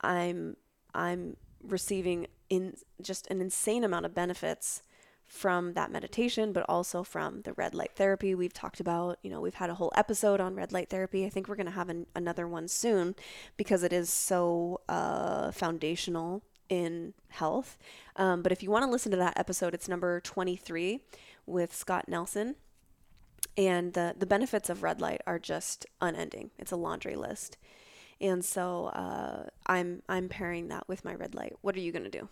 [0.02, 0.58] I'm
[0.94, 4.82] I'm receiving in just an insane amount of benefits
[5.26, 9.18] from that meditation, but also from the red light therapy we've talked about.
[9.22, 11.26] You know, we've had a whole episode on red light therapy.
[11.26, 13.16] I think we're going to have an, another one soon
[13.56, 17.78] because it is so uh, foundational in health.
[18.16, 21.02] Um, but if you want to listen to that episode, it's number 23
[21.46, 22.56] with Scott Nelson.
[23.58, 26.52] And the, the benefits of red light are just unending.
[26.58, 27.58] It's a laundry list.
[28.22, 31.54] And so uh, I'm I'm pairing that with my red light.
[31.62, 32.30] What are you going to do?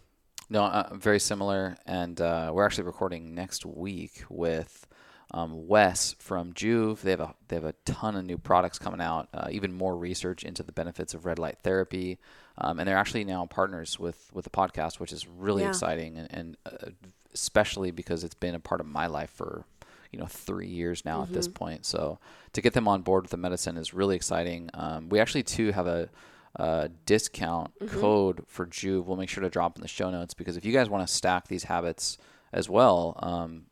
[0.48, 4.88] No, uh, very similar, and uh, we're actually recording next week with
[5.32, 7.02] um, Wes from Joovv.
[7.02, 9.96] They have a they have a ton of new products coming out, uh, even more
[9.96, 12.18] research into the benefits of red light therapy,
[12.58, 15.70] um, and they're actually now partners with with the podcast, which is really Yeah.
[15.70, 16.90] exciting, and, and uh,
[17.34, 19.66] especially because it's been a part of my life for
[20.12, 21.86] you know three years now at this point.
[21.86, 22.18] So
[22.54, 24.70] to get them on board with the medicine is really exciting.
[24.74, 26.10] Um, we actually too have a
[26.58, 29.06] uh, discount code for Joovv.
[29.06, 31.14] We'll make sure to drop in the show notes because if you guys want to
[31.14, 32.18] stack these habits
[32.52, 33.66] as well, um,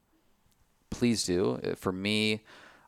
[0.89, 1.59] please do.
[1.63, 2.43] Uh, For me,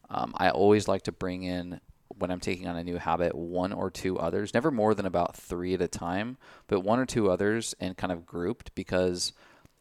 [0.09, 1.81] um, I always like to bring in
[2.17, 5.35] when I'm taking on a new habit, one or two others, never more than about
[5.35, 9.31] three at a time, but one or two others and kind of grouped because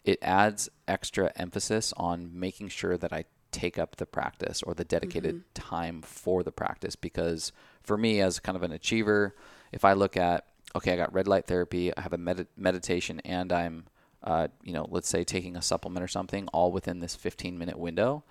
[0.04, 4.84] it adds extra emphasis on making sure that I take up the practice or the
[4.84, 5.52] dedicated mm-hmm.
[5.54, 6.96] time for the practice.
[6.96, 9.34] Because for me, as kind of an achiever,
[9.72, 10.46] if I look at,
[10.76, 13.86] okay, I got red light therapy, I have a med- meditation, and I'm,
[14.22, 17.78] uh, you know, let's say taking a supplement or something all within this 15 minute
[17.78, 18.24] window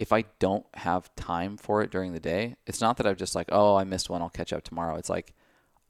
[0.00, 3.34] if I don't have time for it during the day, it's not that I'm just
[3.34, 4.96] like, oh, I missed one, I'll catch up tomorrow.
[4.96, 5.34] It's like,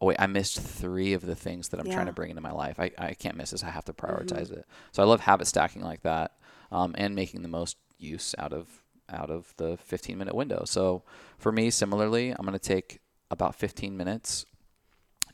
[0.00, 1.94] oh wait, I missed three of the things that I'm yeah.
[1.94, 2.80] trying to bring into my life.
[2.80, 3.62] I, I can't miss this.
[3.62, 4.58] I have to prioritize mm-hmm.
[4.58, 4.66] it.
[4.90, 6.32] So I love habit stacking like that,
[6.72, 8.66] um, and making the most use out of
[9.08, 10.64] out of the 15 minute window.
[10.66, 11.04] So
[11.38, 12.98] for me, similarly, I'm going to take
[13.30, 14.44] about 15 minutes,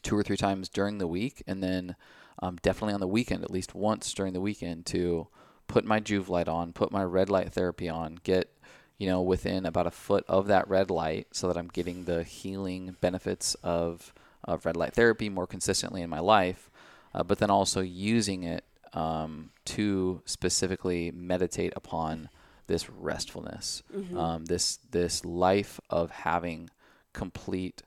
[0.02, 1.96] two or three times during the week, and then
[2.40, 5.28] um, definitely on the weekend, at least once during the weekend, to
[5.68, 8.50] put my Joovv light on, put my red light therapy on, get
[8.98, 12.22] you know, within about a foot of that red light so that I'm getting the
[12.22, 14.14] healing benefits of,
[14.44, 16.70] of red light therapy more consistently in my life,
[17.14, 18.64] uh, but then also using it
[18.94, 22.30] um, to specifically meditate upon
[22.68, 24.18] this restfulness, mm-hmm.
[24.18, 26.70] um, this this life of having
[27.12, 27.82] complete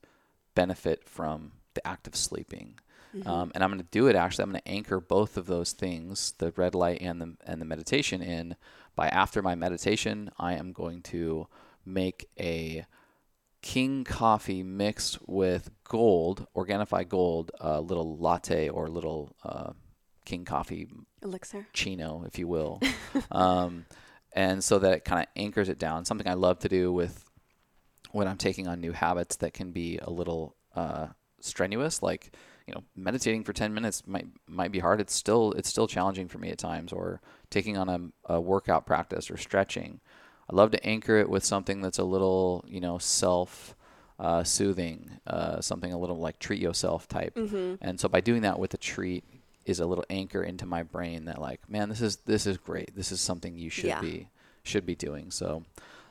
[0.55, 2.79] benefit from the act of sleeping.
[3.15, 3.27] Mm-hmm.
[3.27, 4.43] Um, and I'm going to do it actually.
[4.43, 7.65] I'm going to anchor both of those things, the red light and the and the
[7.65, 8.55] meditation, in
[8.95, 11.47] by after my meditation, I am going to
[11.85, 12.85] make a
[13.63, 19.71] Kion coffee mixed with gold, Organifi gold, a little latte or little uh,
[20.25, 20.87] Kion coffee
[21.21, 22.81] elixir chino, if you will.
[23.31, 23.85] um,
[24.33, 26.05] and so that it kind of anchors it down.
[26.05, 27.25] Something I love to do with
[28.11, 31.07] when I'm taking on new habits that can be a little uh,
[31.39, 32.31] strenuous, like
[32.69, 35.01] you know, meditating for 10 minutes might might be hard.
[35.01, 36.93] It's still it's still challenging for me at times.
[36.93, 37.19] Or
[37.49, 39.99] taking on a, a workout practice or stretching.
[40.47, 43.75] I love to anchor it with something that's a little you know self
[44.19, 47.33] uh, soothing, uh, something a little like treat yourself type.
[47.33, 47.75] Mm-hmm.
[47.81, 49.23] And so by doing that with a treat
[49.65, 52.95] is a little anchor into my brain that like, man, this is this is great.
[52.95, 54.01] This is something you should yeah.
[54.01, 54.27] be
[54.61, 55.31] should be doing.
[55.31, 55.63] So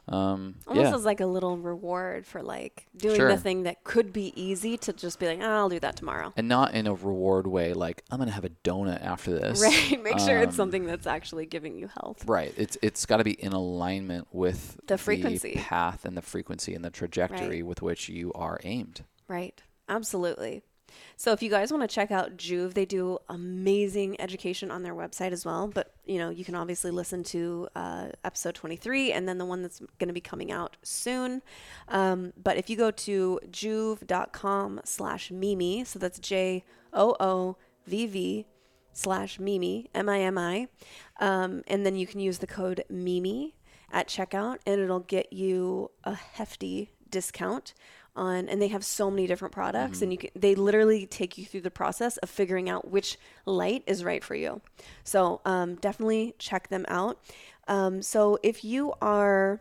[0.08, 0.94] um, Almost yeah.
[0.94, 3.28] as like a little reward for like doing sure.
[3.28, 6.32] the thing that could be easy to just be like, oh, I'll do that tomorrow.
[6.36, 9.62] And not in a reward way, like I'm gonna have a donut after this.
[9.62, 10.02] Right.
[10.02, 12.24] Make sure it's um, something that's actually giving you health.
[12.26, 12.54] Right.
[12.56, 16.74] It's it's got to be in alignment with the frequency, the path, and the frequency
[16.74, 17.66] and the trajectory right.
[17.66, 19.04] with which you are aimed.
[19.28, 19.62] Right.
[19.88, 20.62] Absolutely.
[21.18, 24.94] So if you guys want to check out Joovv, they do amazing education on their
[24.94, 25.66] website as well.
[25.66, 29.60] But you know, you can obviously listen to uh, episode 23 and then the one
[29.60, 31.42] that's going to be coming out soon.
[31.88, 36.62] Um, but if you go to joovv.com slash Mimi, so that's J
[36.92, 37.56] O O
[37.88, 38.46] V V
[38.92, 40.68] slash Mimi, M I M I,
[41.18, 43.56] um, and then you can use the code Mimi
[43.90, 47.74] at checkout and it'll get you a hefty discount
[48.18, 50.04] on and they have so many different products mm-hmm.
[50.04, 53.16] and you can they literally take you through the process of figuring out which
[53.46, 54.60] light is right for you
[55.04, 57.18] so um, definitely check them out
[57.68, 59.60] um, so if you are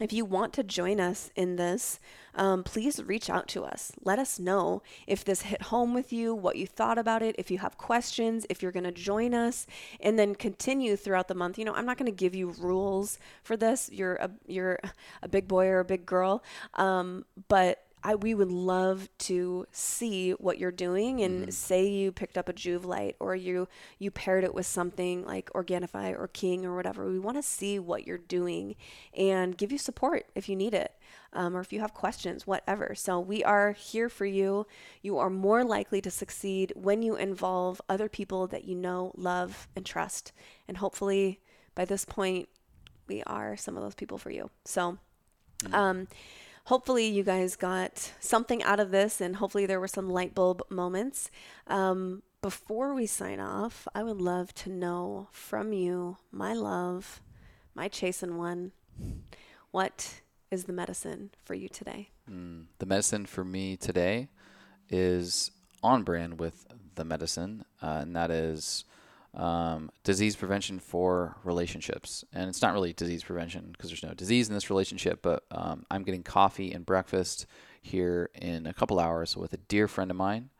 [0.00, 2.00] if you want to join us in this,
[2.34, 3.92] um, please reach out to us.
[4.02, 7.48] Let us know if this hit home with you, what you thought about it, if
[7.48, 9.68] you have questions, if you're going to join us,
[10.00, 11.58] and then continue throughout the month.
[11.58, 13.88] You know, I'm not going to give you rules for this.
[13.92, 14.80] You're a you're
[15.22, 16.42] a big boy or a big girl,
[16.74, 21.50] um, but I, we would love to see what you're doing and mm-hmm.
[21.50, 23.66] say you picked up a Joovv light or you
[23.98, 27.10] you paired it with something like Organifi or Kion or whatever.
[27.10, 28.76] We want to see what you're doing
[29.16, 30.92] and give you support if you need it
[31.32, 32.94] um, or if you have questions, whatever.
[32.94, 34.66] So we are here for you.
[35.02, 39.66] You are more likely to succeed when you involve other people that you know, love,
[39.74, 40.32] and trust.
[40.68, 41.40] And hopefully
[41.74, 42.48] by this point,
[43.08, 44.50] we are some of those people for you.
[44.64, 44.98] So,
[45.62, 45.74] mm-hmm.
[45.74, 46.08] um,
[46.64, 50.62] hopefully you guys got something out of this and hopefully there were some light bulb
[50.70, 51.30] moments.
[51.66, 57.22] Um, before we sign off, I would love to know from you, my love,
[57.74, 58.72] my chasen one,
[59.70, 60.20] what
[60.50, 62.10] is the medicine for you today?
[62.30, 64.28] Mm, the medicine for me today
[64.88, 65.50] is
[65.82, 68.84] on brand with the medicine, uh, and that is
[69.34, 72.24] um, disease prevention for relationships.
[72.32, 75.84] And it's not really disease prevention because there's no disease in this relationship, but um,
[75.90, 77.46] I'm getting coffee and breakfast
[77.82, 80.50] here in a couple hours with a dear friend of mine.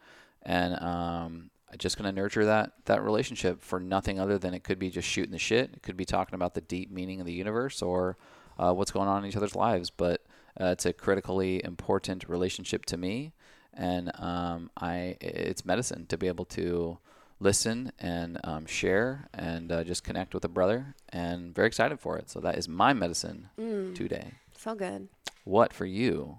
[0.42, 4.64] And um, I'm just going to nurture that, that relationship for nothing other than it
[4.64, 5.70] could be just shooting the shit.
[5.74, 8.16] It could be talking about the deep meaning of the universe or
[8.58, 9.90] uh, what's going on in each other's lives.
[9.90, 10.22] But
[10.60, 13.32] uh, it's a critically important relationship to me.
[13.72, 16.98] And um, I, it's medicine to be able to
[17.44, 22.16] listen and um, share and uh, just connect with a brother and very excited for
[22.16, 22.30] it.
[22.30, 23.94] So that is my medicine mm.
[23.94, 24.32] today.
[24.56, 25.08] So good.
[25.44, 26.38] What for you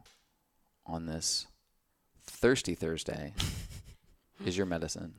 [0.86, 1.45] on this
[2.26, 3.34] thirsty Thursday
[4.45, 5.14] is your medicine?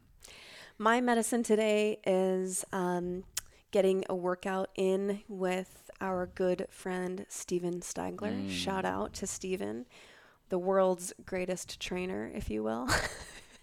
[0.77, 3.23] My medicine today is um,
[3.71, 8.35] getting a workout in with our good friend Steven Steigler.
[8.35, 8.51] Mm.
[8.51, 9.87] Shout out to Steven,
[10.49, 12.89] the world's greatest trainer, if you will.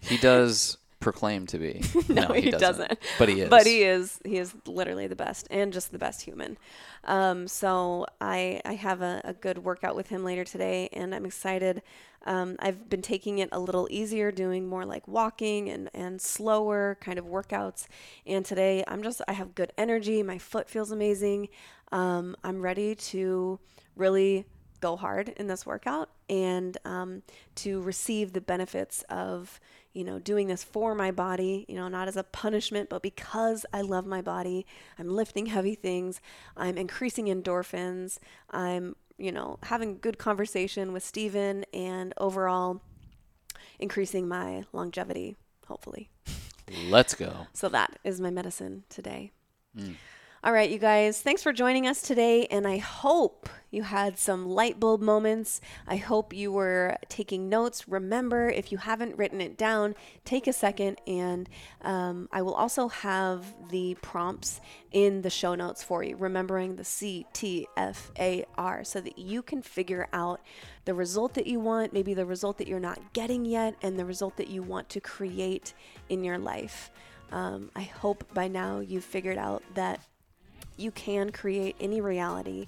[0.00, 1.82] He does proclaim to be.
[2.08, 2.98] no, he, doesn't.
[3.18, 3.50] But he is.
[3.50, 4.18] But he is.
[4.24, 6.56] He is literally the best, and just the best human.
[7.04, 11.26] Um, so I I have a, a good workout with him later today, and I'm
[11.26, 11.82] excited.
[12.26, 16.96] Um, I've been taking it a little easier, doing more like walking and and slower
[17.00, 17.86] kind of workouts.
[18.26, 20.22] And today I'm just I have good energy.
[20.22, 21.50] My foot feels amazing.
[21.92, 23.60] Um, I'm ready to
[23.94, 24.46] really
[24.80, 27.22] go hard in this workout and um,
[27.54, 29.60] to receive the benefits of
[29.94, 33.64] you know doing this for my body you know not as a punishment but because
[33.72, 34.66] i love my body
[34.98, 36.20] i'm lifting heavy things
[36.56, 38.18] i'm increasing endorphins
[38.50, 42.80] i'm you know having good conversation with Steven and overall
[43.78, 45.36] increasing my longevity
[45.68, 46.10] hopefully
[46.88, 47.46] Let's go.
[47.52, 49.30] so that is my medicine today
[49.76, 49.94] Mm.
[50.44, 52.44] All right, you guys, thanks for joining us today.
[52.50, 55.62] And I hope you had some light bulb moments.
[55.86, 57.88] I hope you were taking notes.
[57.88, 59.94] Remember, if you haven't written it down,
[60.26, 61.00] take a second.
[61.06, 61.48] And
[61.80, 64.60] um, I will also have the prompts
[64.92, 69.18] in the show notes for you, remembering the C T F A R, so that
[69.18, 70.42] you can figure out
[70.84, 74.04] the result that you want, maybe the result that you're not getting yet, and the
[74.04, 75.72] result that you want to create
[76.10, 76.90] in your life.
[77.32, 80.00] Um, I hope by now you've figured out that
[80.76, 82.66] you can create any reality,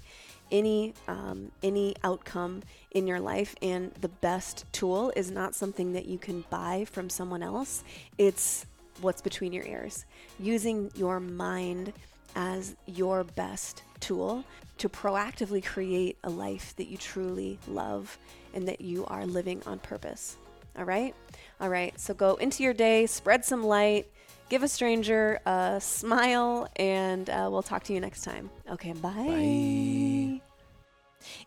[0.51, 6.05] any um, any outcome in your life, and the best tool is not something that
[6.05, 7.83] you can buy from someone else.
[8.17, 8.65] It's
[9.01, 10.05] what's between your ears.
[10.39, 11.93] Using your mind
[12.35, 14.43] as your best tool
[14.77, 18.17] to proactively create a life that you truly love
[18.53, 20.37] and that you are living on purpose.
[20.77, 21.15] All right?
[21.59, 21.99] All right.
[21.99, 24.07] So go into your day, spread some light,
[24.49, 28.49] give a stranger a smile, and uh, we'll talk to you next time.
[28.69, 29.11] Okay, bye.
[29.11, 30.41] Bye.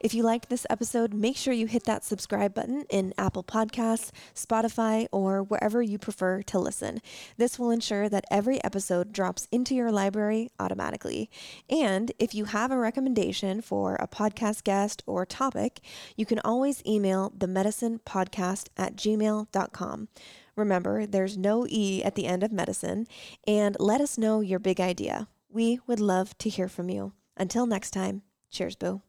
[0.01, 4.11] If you liked this episode, make sure you hit that subscribe button in Apple Podcasts,
[4.35, 7.01] Spotify, or wherever you prefer to listen.
[7.37, 11.31] This will ensure that every episode drops into your library automatically.
[11.69, 15.81] And if you have a recommendation for a podcast guest or topic,
[16.17, 20.09] you can always email the medicine podcast at gmail.com.
[20.57, 23.07] Remember, there's no E at the end of medicine,
[23.47, 25.29] and let us know your big idea.
[25.49, 27.13] We would love to hear from you.
[27.37, 29.03] Until next time, cheers, boo.